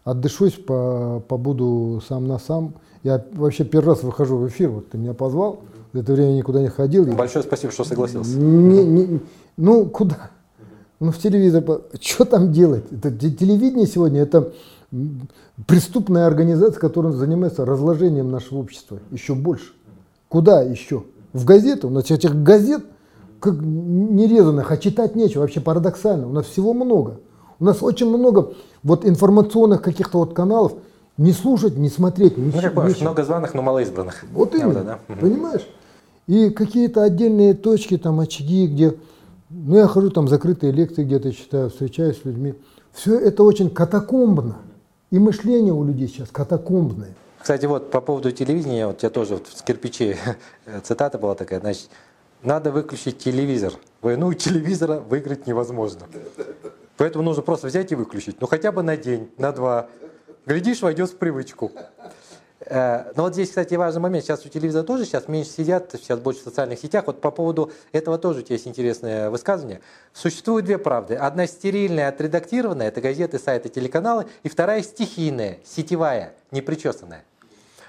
[0.04, 2.74] отдышусь, по, побуду сам на сам.
[3.04, 5.60] Я вообще первый раз выхожу в эфир, вот ты меня позвал,
[5.94, 7.06] в это время никуда не ходил.
[7.06, 8.36] Большое спасибо, что согласился.
[8.38, 9.20] Не, не,
[9.56, 10.30] ну, куда?
[11.00, 11.64] Ну, в телевизор,
[12.02, 12.84] что там делать?
[12.92, 14.52] Это телевидение сегодня, это
[15.66, 19.72] преступная организация, которая занимается разложением нашего общества еще больше.
[20.28, 21.04] Куда еще?
[21.34, 22.86] В газету, у нас этих газет
[23.40, 27.20] как нерезанных, а читать нечего, вообще парадоксально, у нас всего много.
[27.60, 30.72] У нас очень много вот информационных каких-то вот каналов,
[31.18, 32.56] не слушать, не смотреть, ничего.
[32.56, 34.24] Ну, как понимаешь, много званых, но мало избранных.
[34.32, 35.14] Вот именно, да, да.
[35.16, 35.68] понимаешь?
[36.26, 38.94] И какие-то отдельные точки, там, очаги, где,
[39.50, 42.54] ну, я хожу, там, закрытые лекции где-то читаю, встречаюсь с людьми.
[42.92, 44.56] Все это очень катакомбно.
[45.10, 47.14] И мышление у людей сейчас катакомбное.
[47.44, 50.16] Кстати, вот по поводу телевидения, вот я тоже вот с кирпичей
[50.82, 51.90] цитата была такая, значит,
[52.42, 53.74] надо выключить телевизор.
[54.00, 56.06] Войну телевизора выиграть невозможно.
[56.96, 58.40] Поэтому нужно просто взять и выключить.
[58.40, 59.90] Ну хотя бы на день, на два.
[60.46, 61.70] Глядишь, войдет в привычку.
[62.60, 64.24] Э, но вот здесь, кстати, важный момент.
[64.24, 67.04] Сейчас у телевизора тоже сейчас меньше сидят, сейчас больше в социальных сетях.
[67.08, 69.82] Вот по поводу этого тоже у тебя есть интересное высказывание.
[70.14, 71.14] Существует две правды.
[71.14, 74.24] Одна стерильная, отредактированная, это газеты, сайты, телеканалы.
[74.44, 77.22] И вторая стихийная, сетевая, непричесанная.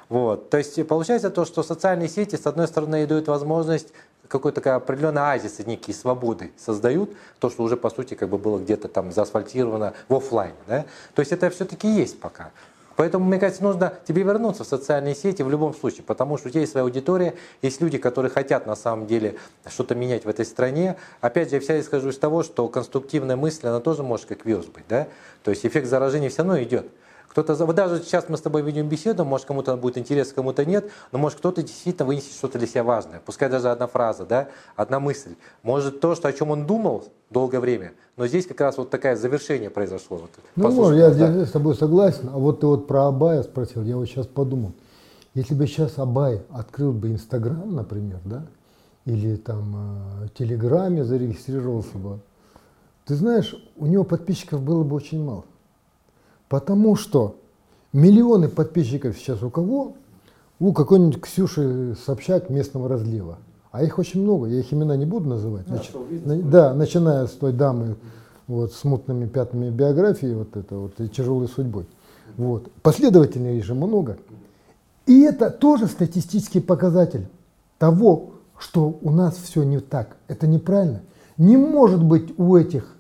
[0.10, 0.50] Вот.
[0.50, 3.90] То есть получается то, что социальные сети, с одной стороны, дают возможность
[4.28, 8.60] какой-то такой определенный оазис, некие свободы создают, то, что уже, по сути, как бы было
[8.60, 10.56] где-то там заасфальтировано в офлайне.
[10.68, 10.86] Да?
[11.14, 12.52] То есть это все-таки есть пока.
[12.96, 16.52] Поэтому, мне кажется, нужно тебе вернуться в социальные сети в любом случае, потому что у
[16.52, 19.36] тебя есть своя аудитория, есть люди, которые хотят на самом деле
[19.68, 20.96] что-то менять в этой стране.
[21.20, 24.68] Опять же, я всегда исхожу из того, что конструктивная мысль, она тоже может как вирус
[24.68, 24.86] быть.
[24.88, 25.08] Да?
[25.44, 26.88] То есть эффект заражения все равно идет.
[27.36, 30.90] Кто-то, вот даже сейчас мы с тобой ведем беседу, может кому-то будет интересно, кому-то нет,
[31.12, 33.22] но может кто-то действительно вынесет что-то для себя важное.
[33.26, 35.36] Пускай даже одна фраза, да, одна мысль.
[35.62, 39.18] Может то, что, о чем он думал долгое время, но здесь как раз вот такое
[39.18, 40.16] завершение произошло.
[40.16, 41.46] Вот, ну, может, я да.
[41.46, 44.72] с тобой согласен, а вот ты вот про Абая спросил, я вот сейчас подумал.
[45.34, 48.46] Если бы сейчас Абай открыл бы Инстаграм, например, да,
[49.04, 52.22] или там э, в Телеграме зарегистрировался бы,
[53.04, 55.44] ты знаешь, у него подписчиков было бы очень мало.
[56.50, 57.36] Потому что
[57.94, 59.94] миллионы подписчиков сейчас у кого?
[60.60, 63.38] У какой-нибудь Ксюши Собчак местного разлива.
[63.72, 65.66] А их очень много, я их имена не буду называть.
[65.68, 65.92] Да, Нач...
[66.24, 66.36] на...
[66.38, 67.98] да начиная с той дамы
[68.48, 71.86] вот, с мутными пятнами биографии, вот это вот, и тяжелой судьбой.
[72.38, 72.72] Вот.
[72.82, 74.18] Последовательных же много.
[75.06, 77.28] И это тоже статистический показатель
[77.78, 80.16] того, что у нас все не так.
[80.28, 81.02] Это неправильно.
[81.38, 82.96] Не может быть у этих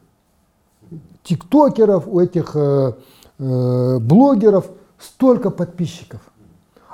[1.23, 2.93] тиктокеров, у этих э,
[3.37, 6.21] э, блогеров столько подписчиков.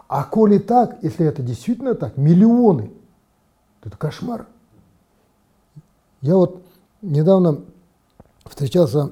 [0.07, 2.91] А коли так, если это действительно так, миллионы,
[3.81, 4.45] то это кошмар.
[6.21, 6.61] Я вот
[7.01, 7.61] недавно
[8.45, 9.11] встречался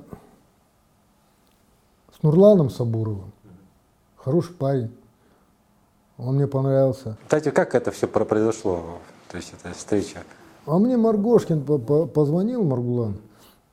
[2.13, 3.31] с Нурланом Сабуровым.
[4.17, 4.91] Хороший парень.
[6.17, 7.17] Он мне понравился.
[7.23, 8.99] Кстати, как это все произошло,
[9.31, 10.23] то есть эта встреча?
[10.65, 11.63] А мне Маргошкин
[12.09, 13.17] позвонил, Маргулан,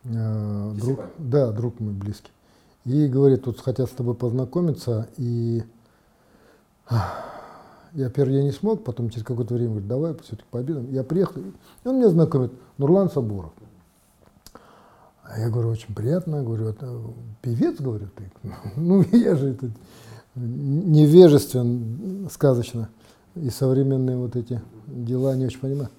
[0.05, 2.31] э, друг, да, друг мой близкий.
[2.87, 5.65] И говорит, тут хотят с тобой познакомиться, и
[7.95, 10.93] я первый день не смог, потом через какое-то время говорит, давай все-таки пообедаем.
[10.93, 13.53] Я приехал, и он меня знакомит, Нурлан Сабуров.
[15.25, 16.89] А я говорю, очень приятно, говорю, это
[17.43, 18.31] певец, говорю, ты.
[18.77, 19.69] Ну, я же это
[20.37, 22.89] невежествен, сказочно,
[23.35, 25.91] и современные вот эти дела не очень понимаю.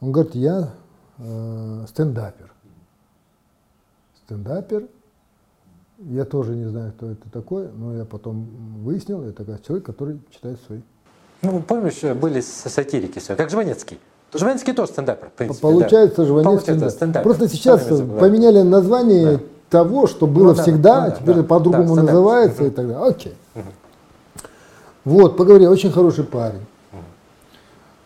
[0.00, 0.74] Он говорит, я
[1.16, 2.52] э, стендапер.
[4.24, 4.88] Стендапер,
[5.98, 8.46] я тоже не знаю, кто это такой, но я потом
[8.82, 10.80] выяснил, это человек, который читает свои.
[11.42, 13.98] Ну, помнишь, были сатирики, как Жванецкий.
[14.32, 15.60] Жванецкий тоже стендапер, в принципе.
[15.60, 16.24] Получается, да.
[16.24, 16.90] Жванецкий стендап.
[16.90, 17.22] стендапер.
[17.22, 19.42] Просто сейчас поменяли название да.
[19.70, 22.70] того, что было ну, всегда, да, а теперь да, по-другому да, называется угу.
[22.70, 23.06] и так далее.
[23.06, 23.34] Окей.
[23.54, 23.64] Угу.
[25.04, 26.64] Вот, поговорили, очень хороший парень.
[26.92, 27.00] Угу.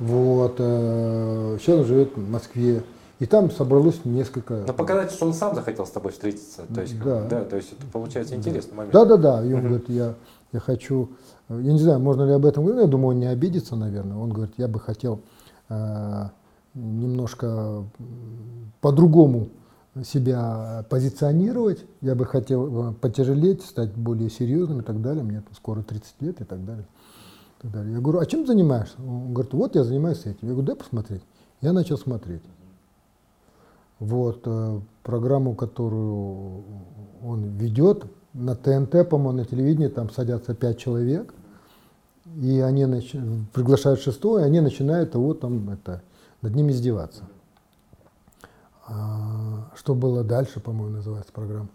[0.01, 2.83] Вот, э, сейчас он живет в Москве.
[3.19, 4.65] И там собралось несколько...
[4.67, 6.63] Но показать, что он сам захотел с тобой встретиться.
[6.73, 7.27] То есть, да.
[7.29, 8.93] да то есть это получается интересный момент.
[8.93, 9.45] Да, да, да.
[9.45, 9.69] И он угу.
[9.69, 10.15] говорит, я,
[10.53, 11.11] я хочу...
[11.49, 14.17] Я не знаю, можно ли об этом говорить, я думаю, он не обидится, наверное.
[14.17, 15.21] Он говорит, я бы хотел
[15.69, 16.25] э,
[16.75, 17.85] немножко
[18.81, 19.49] по-другому
[20.05, 25.83] себя позиционировать, я бы хотел э, потяжелеть, стать более серьезным и так далее, мне скоро
[25.83, 26.87] 30 лет и так далее.
[27.59, 27.95] И так далее.
[27.95, 28.95] Я говорю, а чем занимаешься?
[28.99, 30.39] Он говорит, вот я занимаюсь этим.
[30.43, 31.23] Я говорю, дай посмотреть.
[31.61, 32.43] Я начал смотреть.
[34.01, 36.65] Вот, э, программу, которую
[37.23, 41.35] он ведет, на ТНТ, по-моему, на телевидении, там садятся пять человек,
[42.37, 43.13] и они нач...
[43.53, 46.03] приглашают шестого, и они начинают его там это,
[46.43, 47.25] над ними издеваться.
[48.87, 51.69] А, что было дальше, по-моему, называется программа.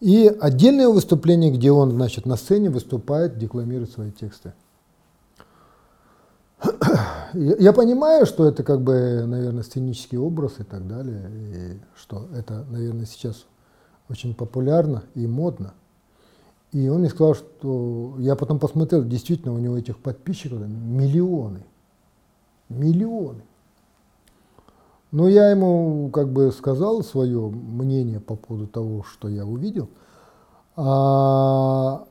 [0.00, 4.52] И отдельное выступление, где он, значит, на сцене выступает, декламирует свои тексты.
[7.34, 12.64] Я понимаю, что это как бы, наверное, сценический образ и так далее, и что это,
[12.70, 13.46] наверное, сейчас
[14.08, 15.74] очень популярно и модно.
[16.72, 21.64] И он мне сказал, что я потом посмотрел, действительно, у него этих подписчиков миллионы.
[22.68, 23.42] Миллионы.
[25.10, 29.90] Но я ему как бы сказал свое мнение по поводу того, что я увидел.
[30.74, 32.06] А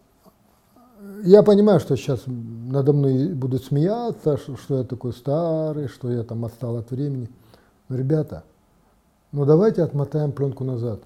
[1.24, 6.46] я понимаю, что сейчас надо мной будут смеяться, что я такой старый, что я там
[6.46, 7.30] отстал от времени.
[7.90, 8.44] Но, ребята,
[9.32, 11.02] ну давайте отмотаем пленку назад.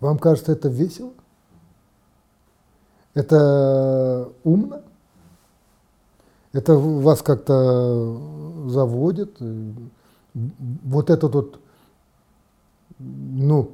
[0.00, 1.12] Вам кажется это весело?
[3.14, 4.82] Это умно?
[6.52, 8.20] Это вас как-то
[8.68, 9.36] заводит?
[10.32, 11.60] Вот этот вот,
[12.98, 13.70] ну,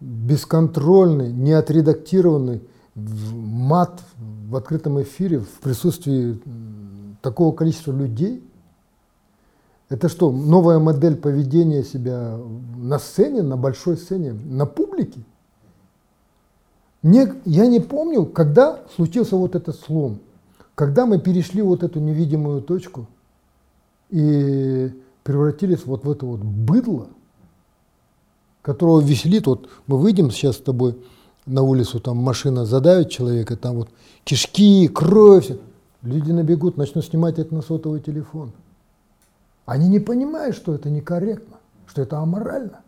[0.00, 2.62] бесконтрольный, неотредактированный
[2.96, 4.02] мат
[4.48, 6.40] в открытом эфире в присутствии
[7.20, 8.42] такого количества людей,
[9.88, 12.38] это что, новая модель поведения себя
[12.76, 15.20] на сцене, на большой сцене, на публике?
[17.02, 20.18] Мне, я не помню, когда случился вот этот слом,
[20.74, 23.06] когда мы перешли вот эту невидимую точку
[24.10, 24.90] и
[25.22, 27.08] превратились вот в это вот быдло,
[28.62, 30.98] которого веселит, вот мы выйдем сейчас с тобой
[31.46, 33.88] на улицу, там машина задавит человека, там вот
[34.24, 35.50] кишки, кровь,
[36.02, 38.52] люди набегут, начнут снимать это на сотовый телефон.
[39.64, 42.80] Они не понимают, что это некорректно, что это аморально.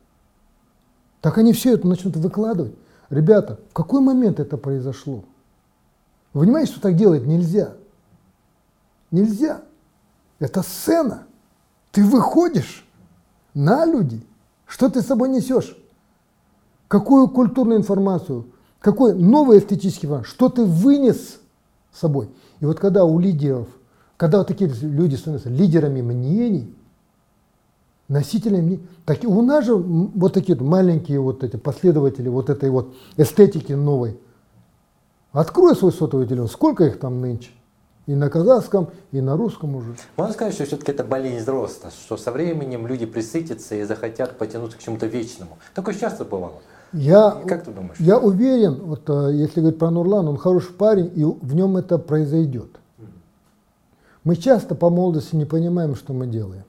[1.20, 2.74] Так они все это начнут выкладывать.
[3.10, 5.24] Ребята, в какой момент это произошло?
[6.32, 7.74] Вы понимаете, что так делать нельзя?
[9.10, 9.62] Нельзя.
[10.38, 11.26] Это сцена.
[11.90, 12.86] Ты выходишь
[13.54, 14.24] на люди.
[14.66, 15.76] Что ты с собой несешь?
[16.88, 18.46] Какую культурную информацию?
[18.80, 20.24] Какой новый эстетический фон?
[20.24, 21.38] Что ты вынес
[21.92, 22.30] с собой?
[22.60, 23.68] И вот когда у лидеров,
[24.16, 26.74] когда вот такие люди становятся лидерами мнений,
[28.08, 32.94] носителями мнений, так у нас же вот такие маленькие вот эти последователи вот этой вот
[33.18, 34.18] эстетики новой.
[35.32, 37.50] Открой свой сотовый телефон, сколько их там нынче?
[38.06, 39.94] И на казахском, и на русском уже.
[40.16, 44.78] Можно сказать, что все-таки это болезнь роста, что со временем люди присытятся и захотят потянуться
[44.78, 45.58] к чему-то вечному.
[45.74, 46.62] Такое часто бывало.
[46.92, 47.96] Я, как ты думаешь?
[47.98, 51.98] Я уверен, вот э, если говорить про Нурлан, он хороший парень, и в нем это
[51.98, 52.68] произойдет.
[54.24, 56.64] Мы часто по молодости не понимаем, что мы делаем.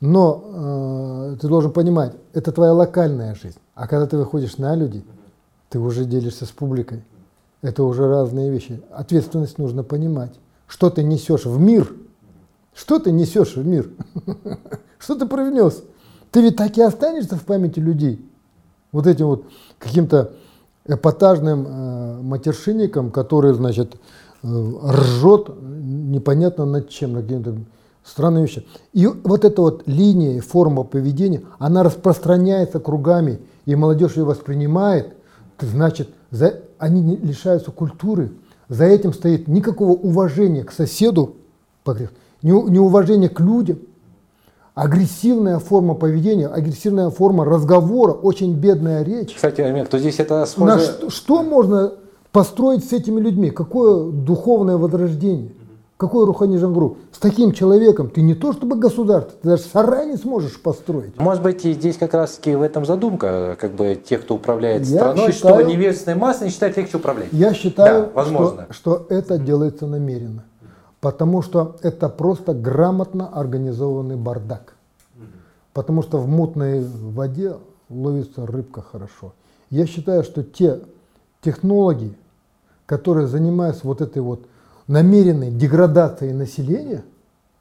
[0.00, 3.58] Но э, ты должен понимать, это твоя локальная жизнь.
[3.74, 5.04] А когда ты выходишь на люди,
[5.68, 7.04] ты уже делишься с публикой.
[7.62, 8.80] Это уже разные вещи.
[8.90, 10.32] Ответственность нужно понимать.
[10.66, 11.92] Что ты несешь в мир?
[12.74, 13.90] Что ты несешь в мир?
[14.98, 15.82] Что ты привнес?
[16.30, 18.24] Ты ведь так и останешься в памяти людей.
[18.92, 19.44] Вот этим вот
[19.78, 20.32] каким-то
[20.86, 23.96] эпатажным э, матершинником, который, значит,
[24.42, 27.56] э, ржет непонятно над чем, над какими-то
[28.04, 28.66] странными вещами.
[28.92, 35.14] И вот эта вот линия, форма поведения, она распространяется кругами, и молодежь ее воспринимает,
[35.60, 38.32] значит, за, они лишаются культуры.
[38.68, 41.36] За этим стоит никакого уважения к соседу,
[42.42, 43.78] неуважения к людям,
[44.74, 49.34] агрессивная форма поведения, агрессивная форма разговора, очень бедная речь.
[49.34, 50.66] Кстати, Амир, то здесь это схоже...
[50.66, 51.92] На что, что можно
[52.32, 53.50] построить с этими людьми?
[53.50, 55.52] Какое духовное возрождение?
[55.96, 56.96] Какой Рухани Жангру?
[57.12, 61.20] С таким человеком ты не то чтобы государство, ты даже сарай не сможешь построить.
[61.20, 64.86] Может быть, и здесь как раз таки в этом задумка, как бы тех, кто управляет
[64.86, 67.28] я страной, считаю, что невежественной массой не считать легче управлять.
[67.32, 68.66] Я считаю, да, возможно.
[68.70, 70.44] Что, что это делается намеренно.
[71.00, 74.74] Потому что это просто грамотно организованный бардак.
[75.72, 77.56] Потому что в мутной воде
[77.88, 79.32] ловится рыбка хорошо.
[79.70, 80.80] Я считаю, что те
[81.40, 82.16] технологии,
[82.86, 84.46] которые занимаются вот этой вот
[84.88, 87.04] намеренной деградацией населения,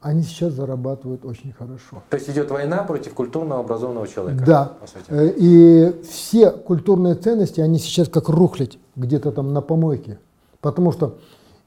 [0.02, 2.02] они сейчас зарабатывают очень хорошо.
[2.10, 4.46] То есть идет война против культурного образованного человека?
[4.46, 4.74] Да.
[5.10, 10.18] Э, и все культурные ценности, они сейчас как рухлить где-то там на помойке.
[10.62, 11.20] Потому что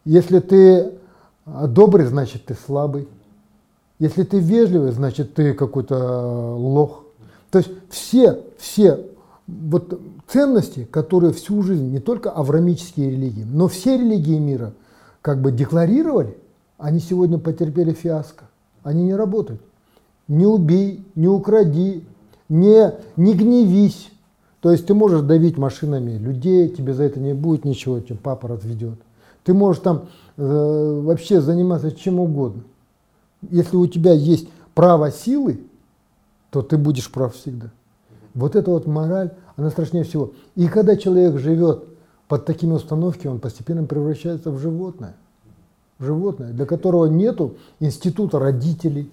[0.05, 0.95] если ты
[1.47, 3.09] добрый, значит ты слабый.
[3.99, 7.05] Если ты вежливый, значит ты какой-то лох.
[7.51, 9.07] То есть все, все
[9.47, 14.73] вот ценности, которые всю жизнь, не только аврамические религии, но все религии мира
[15.21, 16.37] как бы декларировали,
[16.79, 18.45] они сегодня потерпели фиаско.
[18.83, 19.61] Они не работают.
[20.27, 22.05] Не убей, не укради,
[22.49, 24.11] не, не гневись.
[24.61, 28.49] То есть ты можешь давить машинами людей, тебе за это не будет ничего, чем папа
[28.49, 28.99] разведет.
[29.45, 32.63] Ты можешь там э, вообще заниматься чем угодно.
[33.51, 35.61] Если у тебя есть право силы,
[36.51, 37.71] то ты будешь прав всегда.
[38.35, 40.33] Вот эта вот мораль, она страшнее всего.
[40.55, 41.85] И когда человек живет
[42.29, 45.17] под такими установками, он постепенно превращается в животное.
[45.99, 49.11] В животное, для которого нету института родителей,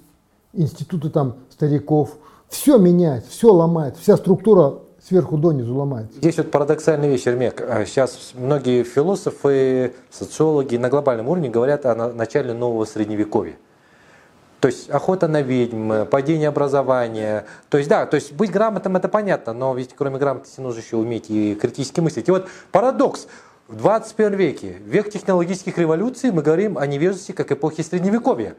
[0.53, 2.17] института там стариков.
[2.47, 4.79] Все меняется, все ломается, вся структура
[5.09, 6.17] сверху донизу ломается.
[6.17, 7.61] Здесь вот парадоксальная вещь, Эрмек.
[7.67, 13.55] А сейчас многие философы, социологи на глобальном уровне говорят о начале нового средневековья.
[14.59, 17.45] То есть охота на ведьм, падение образования.
[17.69, 20.97] То есть да, то есть быть грамотным это понятно, но ведь кроме грамотности нужно еще
[20.97, 22.27] уметь и критически мыслить.
[22.27, 23.27] И вот парадокс.
[23.67, 28.55] В 21 веке, век технологических революций, мы говорим о невежестве как эпохе Средневековья.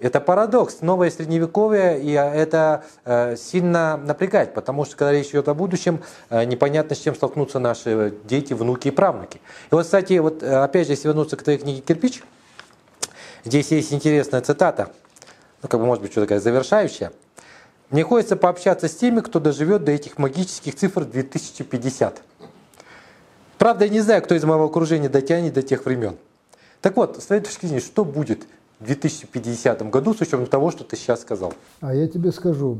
[0.00, 5.54] Это парадокс, новое средневековье, и это э, сильно напрягает, потому что когда речь идет о
[5.54, 9.42] будущем, э, непонятно, с чем столкнутся наши дети, внуки и правнуки.
[9.70, 12.22] И вот, кстати, вот э, опять же, если вернуться к твоей книге «Кирпич»,
[13.44, 14.90] здесь есть интересная цитата
[15.62, 17.12] ну, как бы, может быть, что такая завершающая.
[17.90, 22.22] Мне хочется пообщаться с теми, кто доживет до этих магических цифр 2050.
[23.58, 26.16] Правда, я не знаю, кто из моего окружения дотянет до тех времен.
[26.80, 28.46] Так вот, с твоей точки зрения, что будет
[28.84, 31.52] 2050 году с учетом того, что ты сейчас сказал?
[31.80, 32.78] А я тебе скажу,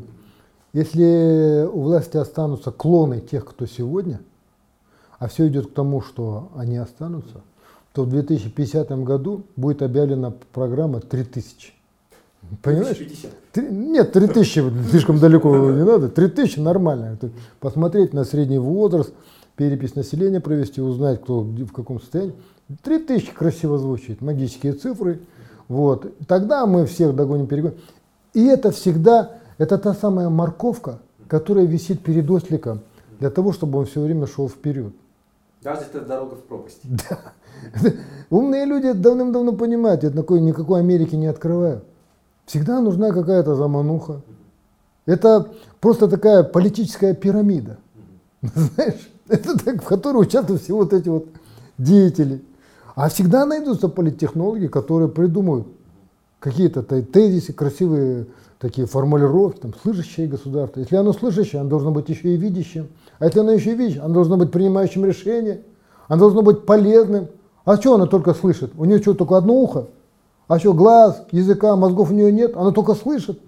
[0.72, 4.20] если у власти останутся клоны тех, кто сегодня,
[5.18, 7.42] а все идет к тому, что они останутся,
[7.92, 11.74] то в 2050 году будет объявлена программа 3000.
[12.62, 12.96] Понимаешь?
[12.96, 13.30] 50.
[13.70, 16.09] Нет, 3000 слишком далеко не надо.
[16.09, 17.18] 3000 нормально.
[17.59, 19.12] Посмотреть на средний возраст,
[19.57, 22.34] перепись населения провести, узнать, кто в каком состоянии.
[22.82, 25.20] 3000 красиво звучит, магические цифры.
[25.70, 26.12] Вот.
[26.26, 27.78] Тогда мы всех догоним, перегоним.
[28.34, 30.98] И это всегда, это та самая морковка,
[31.28, 32.80] которая висит перед осликом,
[33.20, 34.92] для того, чтобы он все время шел вперед.
[35.62, 36.80] Даже если это дорога в пропасть.
[37.82, 37.90] Да.
[38.30, 41.84] Умные люди давным-давно понимают, это такой, никакой Америки не открывают.
[42.46, 44.22] Всегда нужна какая-то замануха.
[45.06, 47.76] Это просто такая политическая пирамида.
[48.42, 51.26] Знаешь, это так, в которой участвуют все вот эти вот
[51.78, 52.42] деятели.
[52.95, 55.66] А всегда найдутся политтехнологи, которые придумают
[56.38, 58.26] какие-то тезисы, красивые
[58.59, 60.80] такие формулировки, там, слышащее государство.
[60.80, 62.88] Если оно слышащее, оно должно быть еще и видящим.
[63.18, 65.62] А если оно еще и видящее, оно должно быть принимающим решения.
[66.09, 67.28] Оно должно быть полезным.
[67.64, 68.72] А что оно только слышит?
[68.76, 69.86] У нее что, только одно ухо?
[70.49, 72.57] А что, глаз, языка, мозгов у нее нет?
[72.57, 73.41] Она только слышит.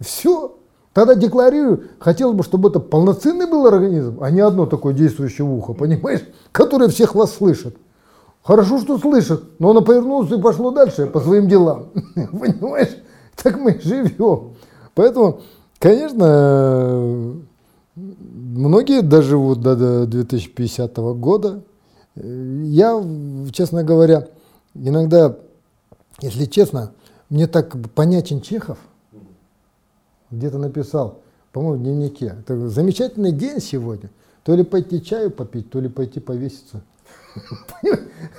[0.00, 0.56] Все.
[0.92, 5.72] Тогда декларирую, хотелось бы, чтобы это полноценный был организм, а не одно такое действующее ухо,
[5.72, 7.76] понимаешь, которое всех вас слышит.
[8.42, 11.90] Хорошо, что слышит, но оно повернулось и пошло дальше по своим делам.
[12.14, 12.96] Понимаешь?
[13.42, 14.54] Так мы живем.
[14.94, 15.40] Поэтому,
[15.78, 17.36] конечно,
[17.94, 21.62] многие доживут до 2050 года.
[22.14, 23.04] Я,
[23.52, 24.28] честно говоря,
[24.74, 25.36] иногда,
[26.20, 26.92] если честно,
[27.30, 28.78] мне так понятен Чехов,
[30.30, 31.20] где-то написал,
[31.52, 32.34] по-моему, в дневнике.
[32.40, 34.10] Это замечательный день сегодня.
[34.44, 36.82] То ли пойти чаю попить, то ли пойти повеситься.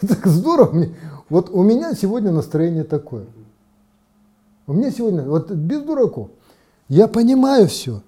[0.02, 0.88] Так здорово.
[1.30, 3.26] Вот у меня сегодня настроение такое.
[4.68, 6.30] У меня сегодня, вот без дураков,
[6.88, 8.02] я понимаю все.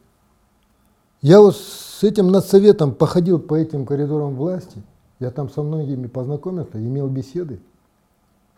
[1.22, 4.82] Я вот с этим надсоветом походил по этим коридорам власти,
[5.20, 7.60] я там со многими познакомился, имел беседы.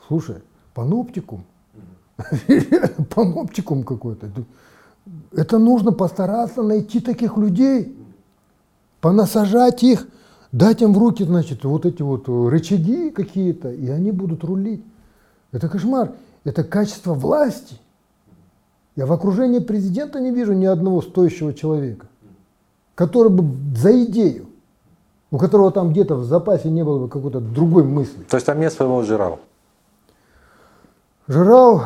[0.08, 0.38] Слушай,
[0.74, 1.46] паноптикум,
[3.16, 4.30] паноптикум какой-то.
[5.32, 7.98] Это нужно постараться найти таких людей,
[9.02, 10.08] понасажать их,
[10.54, 14.86] дать им в руки, значит, вот эти вот рычаги какие-то, и они будут рулить.
[15.52, 16.14] Это кошмар.
[16.46, 17.78] Это качество власти.
[18.96, 22.06] Я в окружении президента не вижу ни одного стоящего человека,
[22.96, 23.44] который бы
[23.76, 24.46] за идею,
[25.32, 28.22] у которого там где-то в запасе не было бы какой-то другой мысли.
[28.30, 29.40] То есть там нет своего жирау?
[31.28, 31.82] Жирау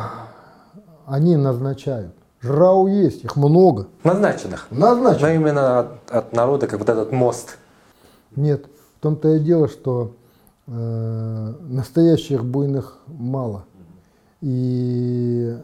[1.06, 2.12] они назначают.
[2.42, 3.86] Жрау есть, их много.
[4.04, 4.66] Назначенных.
[4.70, 5.22] Назначенных.
[5.22, 7.56] Но именно от, от народа, как вот этот мост.
[8.36, 8.66] Нет,
[8.96, 10.14] в том-то и дело, что
[10.66, 13.64] э, настоящих буйных мало.
[14.40, 15.56] И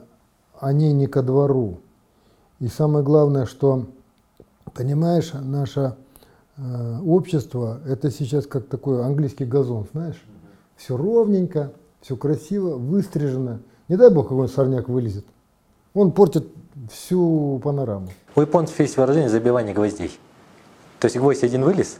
[0.58, 1.78] они не ко двору.
[2.60, 3.86] И самое главное, что,
[4.72, 5.96] понимаешь, наше
[6.56, 10.22] э, общество, это сейчас как такой английский газон, знаешь?
[10.76, 13.60] Все ровненько, все красиво, выстрижено.
[13.88, 15.26] Не дай бог, какой сорняк вылезет.
[15.92, 16.46] Он портит
[16.90, 18.08] всю панораму.
[18.34, 20.10] У японцев есть выражение забивание гвоздей.
[20.98, 21.98] То есть гвоздь один вылез,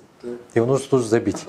[0.55, 1.47] его нужно тоже забить.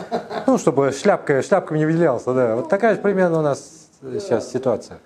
[0.47, 2.55] Ну, чтобы шляпка, шляпками не выделялся, да.
[2.55, 4.99] Вот такая же примерно у нас сейчас ситуация.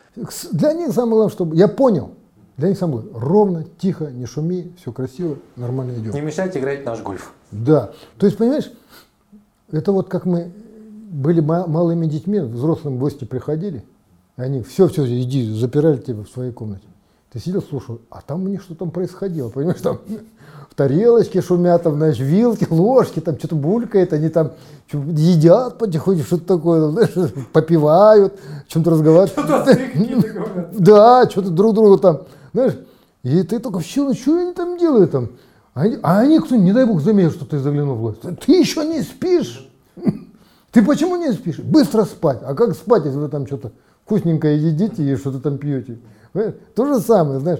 [0.51, 2.11] Для них самое главное, чтобы я понял,
[2.57, 6.13] для них самое главное, ровно, тихо, не шуми, все красиво, нормально идем.
[6.13, 7.34] Не мешайте играть в наш гольф.
[7.51, 7.91] Да.
[8.17, 8.72] То есть, понимаешь,
[9.72, 10.51] это вот как мы
[11.09, 13.84] были малыми детьми, взрослым гости приходили,
[14.38, 16.84] и они все, все, иди, запирали тебя в своей комнате.
[17.32, 19.99] Ты сидел, слушал, а там у них что там происходило, понимаешь, там
[20.80, 24.52] в тарелочке шумят, там, знаешь, вилки, ложки, там что-то булькает, они там
[24.94, 30.70] едят потихоньку, что-то такое, знаешь, попивают, о чем-то разговаривают.
[30.80, 32.22] Да, что-то друг другу там,
[32.54, 32.76] знаешь,
[33.24, 35.30] и ты только все, ну что они там делают там?
[35.74, 38.22] А они, а они кто, не дай бог, заметил, что ты заглянул в власть.
[38.46, 39.70] Ты еще не спишь?
[40.72, 41.60] Ты почему не спишь?
[41.60, 42.40] Быстро спать.
[42.42, 43.74] А как спать, если вы там что-то
[44.06, 46.00] вкусненькое едите и что-то там пьете?
[46.34, 47.60] То же самое, знаешь.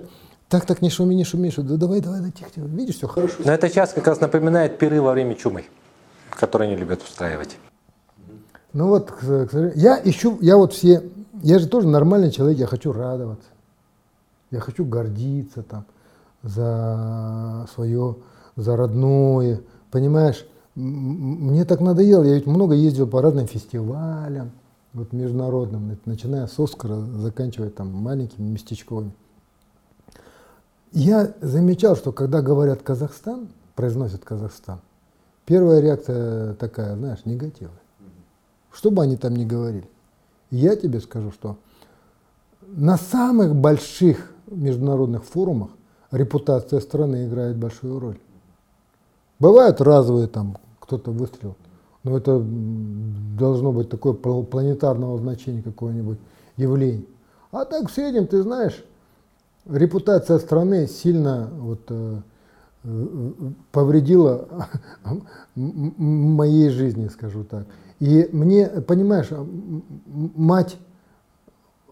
[0.50, 3.08] Так, так, не шуми, не шуми, что, да давай, давай, да, тихо, тихо, видишь, все
[3.08, 3.36] хорошо.
[3.46, 5.66] Но это сейчас как раз напоминает пиры во время чумы,
[6.32, 7.58] которые они любят устраивать.
[8.74, 11.04] Ну вот, к сожалению, я ищу, я вот все,
[11.44, 13.48] я же тоже нормальный человек, я хочу радоваться,
[14.50, 15.86] я хочу гордиться там
[16.42, 18.16] за свое,
[18.56, 24.52] за родное, понимаешь, мне так надоело, я ведь много ездил по разным фестивалям,
[24.94, 29.12] вот международным, начиная с Оскара, заканчивая там маленькими местечковыми.
[30.92, 34.80] Я замечал, что когда говорят Казахстан, произносят Казахстан,
[35.46, 37.78] первая реакция такая, знаешь, негативная.
[38.72, 39.90] Что бы они там ни говорили.
[40.52, 41.58] я тебе скажу, что
[42.62, 45.70] на самых больших международных форумах
[46.12, 48.20] репутация страны играет большую роль.
[49.40, 51.56] Бывают разовые там, кто-то выстрелил,
[52.04, 52.44] но это
[53.38, 56.20] должно быть такое планетарного значения какое-нибудь
[56.58, 57.06] явление.
[57.52, 58.84] А так в среднем, ты знаешь,
[59.70, 62.22] репутация страны сильно вот, э,
[62.84, 63.32] э
[63.72, 64.48] повредила
[65.56, 67.68] моей жизни, скажу так.
[68.00, 69.28] И мне, понимаешь,
[70.08, 70.78] мать,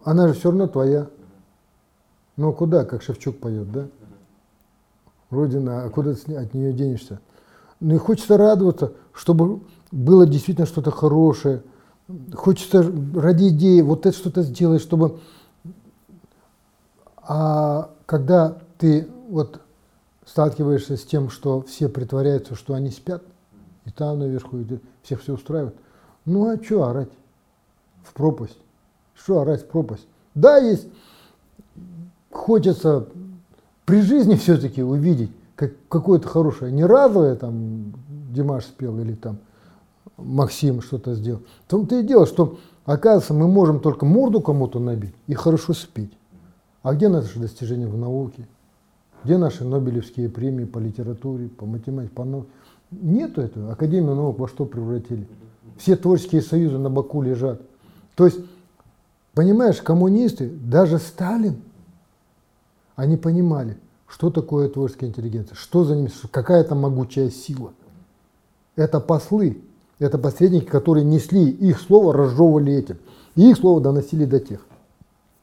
[0.04, 1.08] она же все равно твоя.
[2.36, 3.88] Ну куда, как Шевчук поет, да?
[5.30, 7.20] Родина, а куда ты от нее денешься?
[7.80, 9.60] Ну и хочется радоваться, чтобы
[9.90, 11.62] было действительно что-то хорошее.
[12.32, 12.82] Хочется
[13.14, 15.20] ради идеи вот это что-то сделать, чтобы...
[17.28, 19.60] А когда ты вот
[20.24, 23.22] сталкиваешься с тем, что все притворяются, что они спят,
[23.84, 25.76] и там наверху идет, всех все устраивает,
[26.24, 27.10] ну а что орать
[28.02, 28.58] в пропасть?
[29.14, 30.06] Что орать в пропасть?
[30.34, 30.88] Да, есть,
[32.30, 33.06] хочется
[33.84, 37.92] при жизни все-таки увидеть как, какое-то хорошее, не разовое, там,
[38.32, 39.38] Димаш спел или там
[40.16, 41.42] Максим что-то сделал.
[41.66, 46.12] В том-то и дело, что, оказывается, мы можем только морду кому-то набить и хорошо спеть.
[46.82, 48.46] А где наши достижения в науке?
[49.24, 52.48] Где наши Нобелевские премии по литературе, по математике, по науке?
[52.90, 53.72] Нету этого.
[53.72, 55.26] Академию наук во что превратили?
[55.76, 57.60] Все творческие союзы на боку лежат.
[58.14, 58.38] То есть,
[59.34, 61.56] понимаешь, коммунисты, даже Сталин,
[62.96, 63.76] они понимали,
[64.06, 67.72] что такое творческая интеллигенция, что за ними, какая это могучая сила.
[68.76, 69.60] Это послы,
[69.98, 72.98] это посредники, которые несли их слово, разжевывали этим.
[73.34, 74.60] И их слово доносили до тех.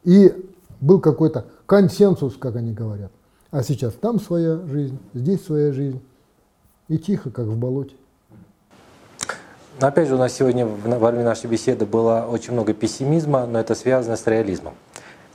[0.03, 0.33] И
[0.81, 3.11] был какой-то консенсус, как они говорят.
[3.51, 6.01] А сейчас там своя жизнь, здесь своя жизнь.
[6.87, 7.95] И тихо, как в болоте.
[9.81, 13.59] Но опять же, у нас сегодня во время нашей беседы было очень много пессимизма, но
[13.59, 14.75] это связано с реализмом.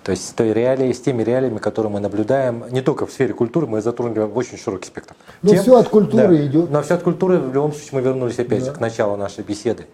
[0.03, 3.35] То есть с, той реалией, с теми реалиями, которые мы наблюдаем, не только в сфере
[3.35, 5.15] культуры, мы затронули очень широкий спектр.
[5.43, 6.71] Но Тем, все от культуры да, идет.
[6.71, 8.67] Но все от культуры, в любом случае, мы вернулись опять да.
[8.67, 9.87] же к началу нашей беседы.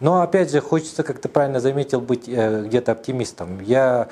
[0.00, 3.60] Но опять же, хочется, как ты правильно заметил, быть э, где-то оптимистом.
[3.62, 4.08] Я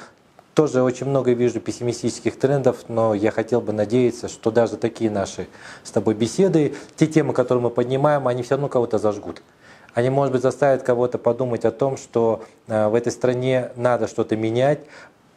[0.54, 5.48] тоже очень много вижу пессимистических трендов, но я хотел бы надеяться, что даже такие наши
[5.82, 9.42] с тобой беседы, те темы, которые мы поднимаем, они все равно кого-то зажгут.
[9.94, 14.36] Они, может быть, заставят кого-то подумать о том, что э, в этой стране надо что-то
[14.36, 14.80] менять.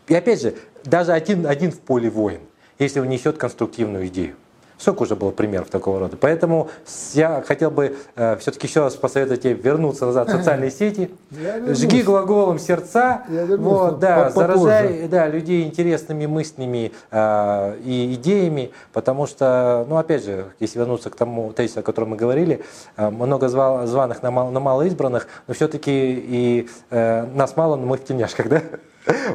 [0.08, 2.40] И опять же, даже один, один в поле воин,
[2.80, 4.36] если он несет конструктивную идею.
[4.78, 6.18] Сколько уже было примеров такого рода.
[6.20, 6.70] Поэтому
[7.14, 11.12] я хотел бы э, все-таки еще раз посоветовать тебе вернуться назад в социальные сети.
[11.32, 13.24] Жги глаголом сердца.
[13.58, 20.48] Вот, да, заражай да, людей интересными мыслями э, и идеями, потому что, ну, опять же,
[20.60, 22.64] если вернуться к тому тезису, о котором мы говорили,
[22.98, 27.86] э, много звал, званых на, мало, на малоизбранных, но все-таки и э, нас мало, но
[27.86, 28.62] мы в тельняшках, да?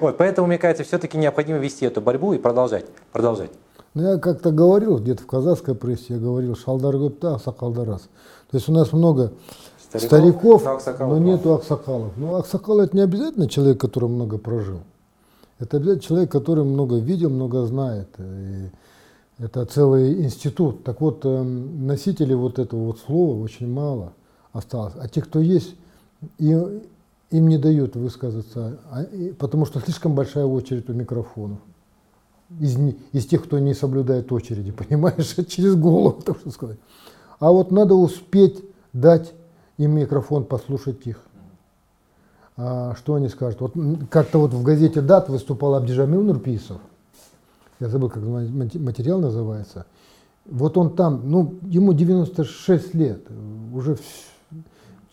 [0.00, 2.86] Вот, поэтому, мне кажется, все-таки необходимо вести эту борьбу и продолжать.
[3.12, 3.50] продолжать.
[3.94, 8.02] Ну, я как-то говорил, где-то в казахской прессе, я говорил, шалдар гопта, аксакалдар раз.
[8.50, 9.32] То есть у нас много
[9.88, 12.12] стариков, стариков но, но нету аксакалов.
[12.16, 14.80] Но аксакал это не обязательно человек, который много прожил.
[15.58, 18.08] Это обязательно человек, который много видел, много знает.
[18.18, 18.70] И
[19.38, 20.84] это целый институт.
[20.84, 24.12] Так вот, эм, носителей вот этого вот слова очень мало
[24.52, 24.94] осталось.
[25.00, 25.74] А те, кто есть,
[26.38, 26.82] им,
[27.30, 29.04] им не дают высказаться, а,
[29.38, 31.58] потому что слишком большая очередь у микрофонов
[32.58, 32.76] из,
[33.12, 36.78] из тех, кто не соблюдает очереди, понимаешь, через голову, так что сказать.
[37.38, 39.32] А вот надо успеть дать
[39.78, 41.20] им микрофон, послушать их.
[42.56, 43.60] А, что они скажут?
[43.60, 43.74] Вот
[44.10, 46.80] как-то вот в газете «Дат» выступал Абдижамил Нурписов.
[47.78, 49.86] Я забыл, как материал называется.
[50.44, 53.22] Вот он там, ну, ему 96 лет,
[53.72, 53.96] уже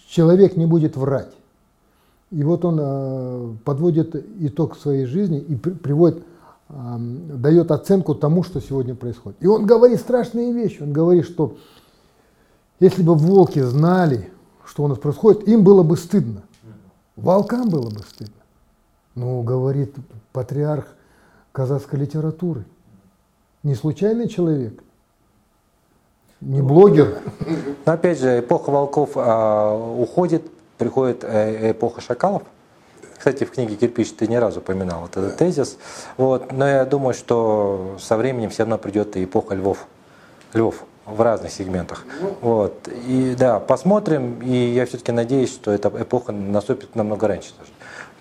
[0.09, 1.31] человек не будет врать.
[2.31, 6.23] И вот он э, подводит итог своей жизни и при, приводит
[6.70, 9.41] дает оценку тому, что сегодня происходит.
[9.41, 10.82] И он говорит страшные вещи.
[10.82, 11.57] Он говорит, что
[12.80, 14.32] если бы волки знали,
[14.65, 16.43] что у нас происходит, им было бы стыдно.
[17.15, 18.34] Волкам было бы стыдно.
[19.15, 19.95] Ну, говорит
[20.32, 20.86] патриарх
[21.51, 22.65] казахской литературы.
[23.63, 24.84] Не случайный человек,
[26.41, 27.18] не блогер.
[27.86, 30.43] Но опять же, эпоха волков а, уходит,
[30.78, 32.43] приходит э, эпоха шакалов.
[33.18, 35.78] Кстати, в книге «Кирпич» ты ни разу упоминал вот этот тезис.
[36.18, 36.51] Вот.
[36.51, 39.88] Но я думаю, что со временем все равно придет и эпоха львов.
[40.53, 42.05] Львов в разных сегментах.
[42.41, 42.88] Вот.
[43.07, 44.39] И да, посмотрим.
[44.41, 47.72] И я все-таки надеюсь, что эта эпоха наступит намного раньше, даже,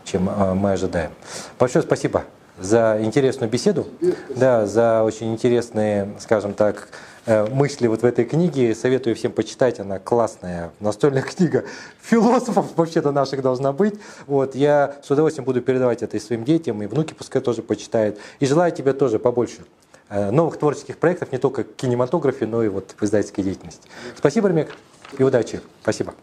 [0.04, 1.10] чем э, мы ожидаем.
[1.58, 2.24] Большое спасибо
[2.58, 3.86] за интересную беседу,
[4.34, 6.88] да, за очень интересные, скажем так,
[7.26, 8.74] мысли вот в этой книге.
[8.74, 11.64] Советую всем почитать, она классная настольная книга
[12.00, 13.94] философов вообще-то наших должна быть.
[14.26, 18.18] Вот, я с удовольствием буду передавать это и своим детям, и внуки пускай тоже почитают.
[18.38, 19.64] И желаю тебе тоже побольше
[20.08, 23.88] э, новых творческих проектов, не только в кинематографе, но и вот в издательской деятельности.
[24.16, 24.74] Спасибо, Ремек,
[25.18, 25.60] и удачи.
[25.82, 26.14] Спасибо.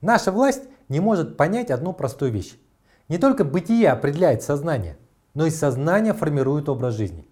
[0.00, 2.56] Наша власть не может понять одну простую вещь.
[3.08, 4.96] Не только бытие определяет сознание,
[5.34, 7.26] но и сознание формирует образ жизни.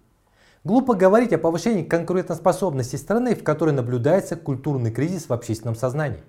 [0.65, 6.23] Глупо говорить о повышении конкурентоспособности страны, в которой наблюдается культурный кризис в общественном сознании.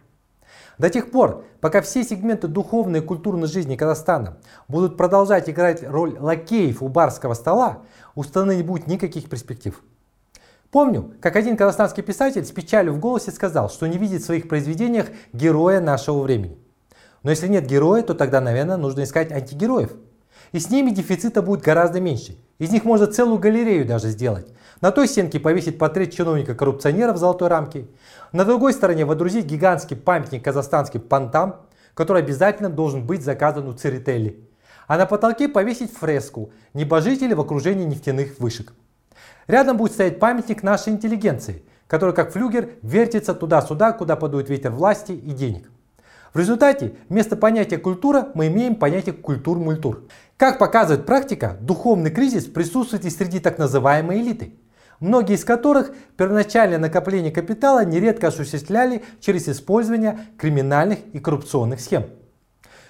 [0.76, 4.36] До тех пор, пока все сегменты духовной и культурной жизни Казахстана
[4.68, 7.78] будут продолжать играть роль лакеев у барского стола,
[8.14, 9.82] у страны не будет никаких перспектив.
[10.70, 14.50] Помню, как один казахстанский писатель с печалью в голосе сказал, что не видит в своих
[14.50, 16.58] произведениях героя нашего времени.
[17.22, 19.94] Но если нет героя, то тогда, наверное, нужно искать антигероев.
[20.52, 22.36] И с ними дефицита будет гораздо меньше.
[22.58, 24.46] Из них можно целую галерею даже сделать.
[24.80, 27.86] На той стенке повесить портрет чиновника-коррупционера в золотой рамке.
[28.32, 31.62] На другой стороне водрузить гигантский памятник казахстанским понтам,
[31.94, 34.40] который обязательно должен быть заказан у Церетели.
[34.86, 38.72] А на потолке повесить фреску «Небожители в окружении нефтяных вышек».
[39.46, 45.12] Рядом будет стоять памятник нашей интеллигенции, который как флюгер вертится туда-сюда, куда подует ветер власти
[45.12, 45.70] и денег.
[46.36, 50.06] В результате вместо понятия культура мы имеем понятие культур-мультур.
[50.36, 54.52] Как показывает практика, духовный кризис присутствует и среди так называемой элиты,
[55.00, 62.04] многие из которых первоначальное накопление капитала нередко осуществляли через использование криминальных и коррупционных схем.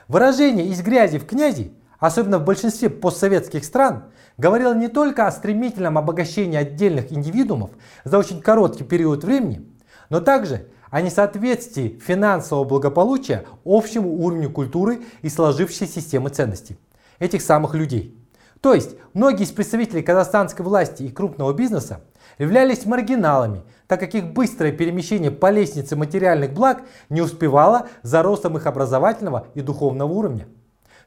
[0.08, 4.06] Выражение «из грязи в князи», особенно в большинстве постсоветских стран,
[4.38, 7.70] говорила не только о стремительном обогащении отдельных индивидуумов
[8.02, 9.64] за очень короткий период времени,
[10.10, 10.66] но также
[10.96, 16.78] о несоответствии финансового благополучия общему уровню культуры и сложившейся системы ценностей
[17.18, 18.18] этих самых людей.
[18.62, 22.00] То есть многие из представителей казахстанской власти и крупного бизнеса
[22.38, 26.80] являлись маргиналами, так как их быстрое перемещение по лестнице материальных благ
[27.10, 30.48] не успевало за ростом их образовательного и духовного уровня.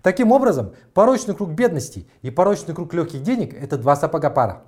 [0.03, 4.61] Таким образом, порочный круг бедности и порочный круг легких денег– это два сапога пара.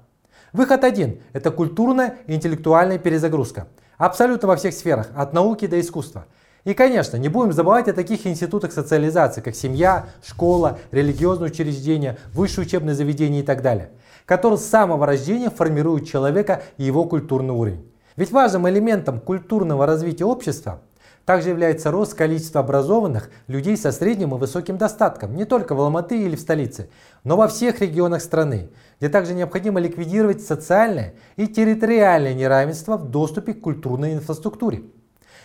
[0.51, 3.67] Выход один– это культурная и интеллектуальная перезагрузка.
[4.01, 6.25] Абсолютно во всех сферах, от науки до искусства.
[6.63, 12.65] И, конечно, не будем забывать о таких институтах социализации, как семья, школа, религиозные учреждения, высшее
[12.65, 13.91] учебное заведение и так далее,
[14.25, 17.91] которые с самого рождения формируют человека и его культурный уровень.
[18.15, 20.81] Ведь важным элементом культурного развития общества
[21.25, 26.19] также является рост количества образованных людей со средним и высоким достатком, не только в Алматы
[26.19, 26.89] или в столице,
[27.23, 28.69] но во всех регионах страны,
[28.99, 34.83] где также необходимо ликвидировать социальное и территориальное неравенство в доступе к культурной инфраструктуре.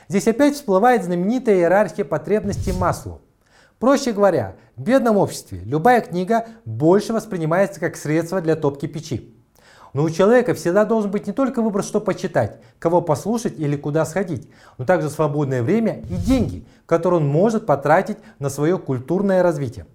[0.09, 3.21] Здесь опять всплывает знаменитая иерархия потребностей Маслоу.
[3.79, 9.35] Проще говоря, в бедном обществе любая книга больше воспринимается как средство для топки печи.
[9.93, 14.05] Но у человека всегда должен быть не только выбор, что почитать, кого послушать или куда
[14.05, 19.87] сходить, но также свободное время и деньги, которые он может потратить на свое культурное развитие.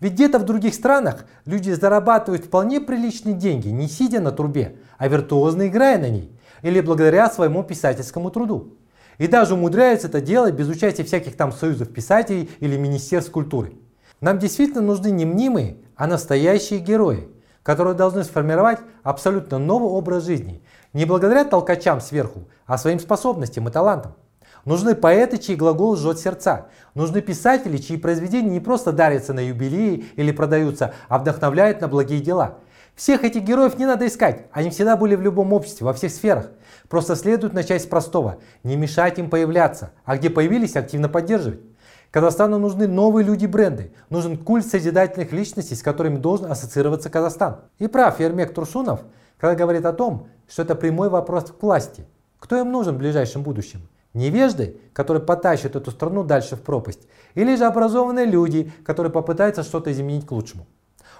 [0.00, 5.08] Ведь где-то в других странах люди зарабатывают вполне приличные деньги, не сидя на трубе, а
[5.08, 8.76] виртуозно играя на ней, или благодаря своему писательскому труду.
[9.18, 13.72] И даже умудряются это делать без участия всяких там союзов писателей или министерств культуры.
[14.20, 17.28] Нам действительно нужны не мнимые, а настоящие герои–
[17.66, 23.72] которые должны сформировать абсолютно новый образ жизни, не благодаря толкачам сверху, а своим способностям и
[23.72, 24.14] талантам.
[24.66, 26.66] Нужны поэты, чьи глагол жжет сердца.
[26.94, 32.20] Нужны писатели, чьи произведения не просто дарятся на юбилеи или продаются, а вдохновляют на благие
[32.20, 32.58] дела.
[32.96, 36.50] Всех этих героев не надо искать, они всегда были в любом обществе, во всех сферах.
[36.88, 41.60] Просто следует начать с простого, не мешать им появляться, а где появились, активно поддерживать.
[42.10, 47.60] Казахстану нужны новые люди-бренды, нужен культ созидательных личностей, с которыми должен ассоциироваться Казахстан.
[47.78, 49.02] И прав Ермек Турсунов,
[49.38, 52.04] когда говорит о том, что это прямой вопрос к власти.
[52.40, 53.88] Кто им нужен в ближайшем будущем?
[54.16, 59.92] Невежды, которые потащат эту страну дальше в пропасть, или же образованные люди, которые попытаются что-то
[59.92, 60.66] изменить к лучшему.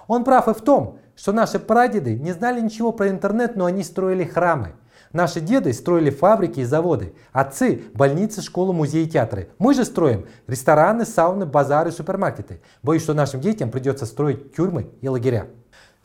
[0.07, 3.83] Он прав и в том, что наши прадеды не знали ничего про интернет, но они
[3.83, 4.73] строили храмы,
[5.13, 9.49] Наши деды строили фабрики и заводы, отцы– больницы, школы, музеи, театры.
[9.57, 12.61] Мы же строим рестораны, сауны, базары, супермаркеты.
[12.83, 15.47] Боюсь, что нашим детям придется строить тюрьмы и лагеря.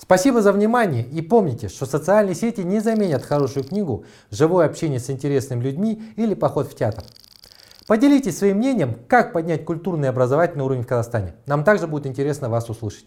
[0.03, 5.09] Спасибо за внимание и помните, что социальные сети не заменят хорошую книгу, живое общение с
[5.09, 7.05] интересными людьми или поход в театр.
[7.87, 11.35] Поделитесь своим мнением, как поднять культурный и образовательный уровень в Казахстане.
[11.47, 13.07] Нам также будет интересно вас услышать.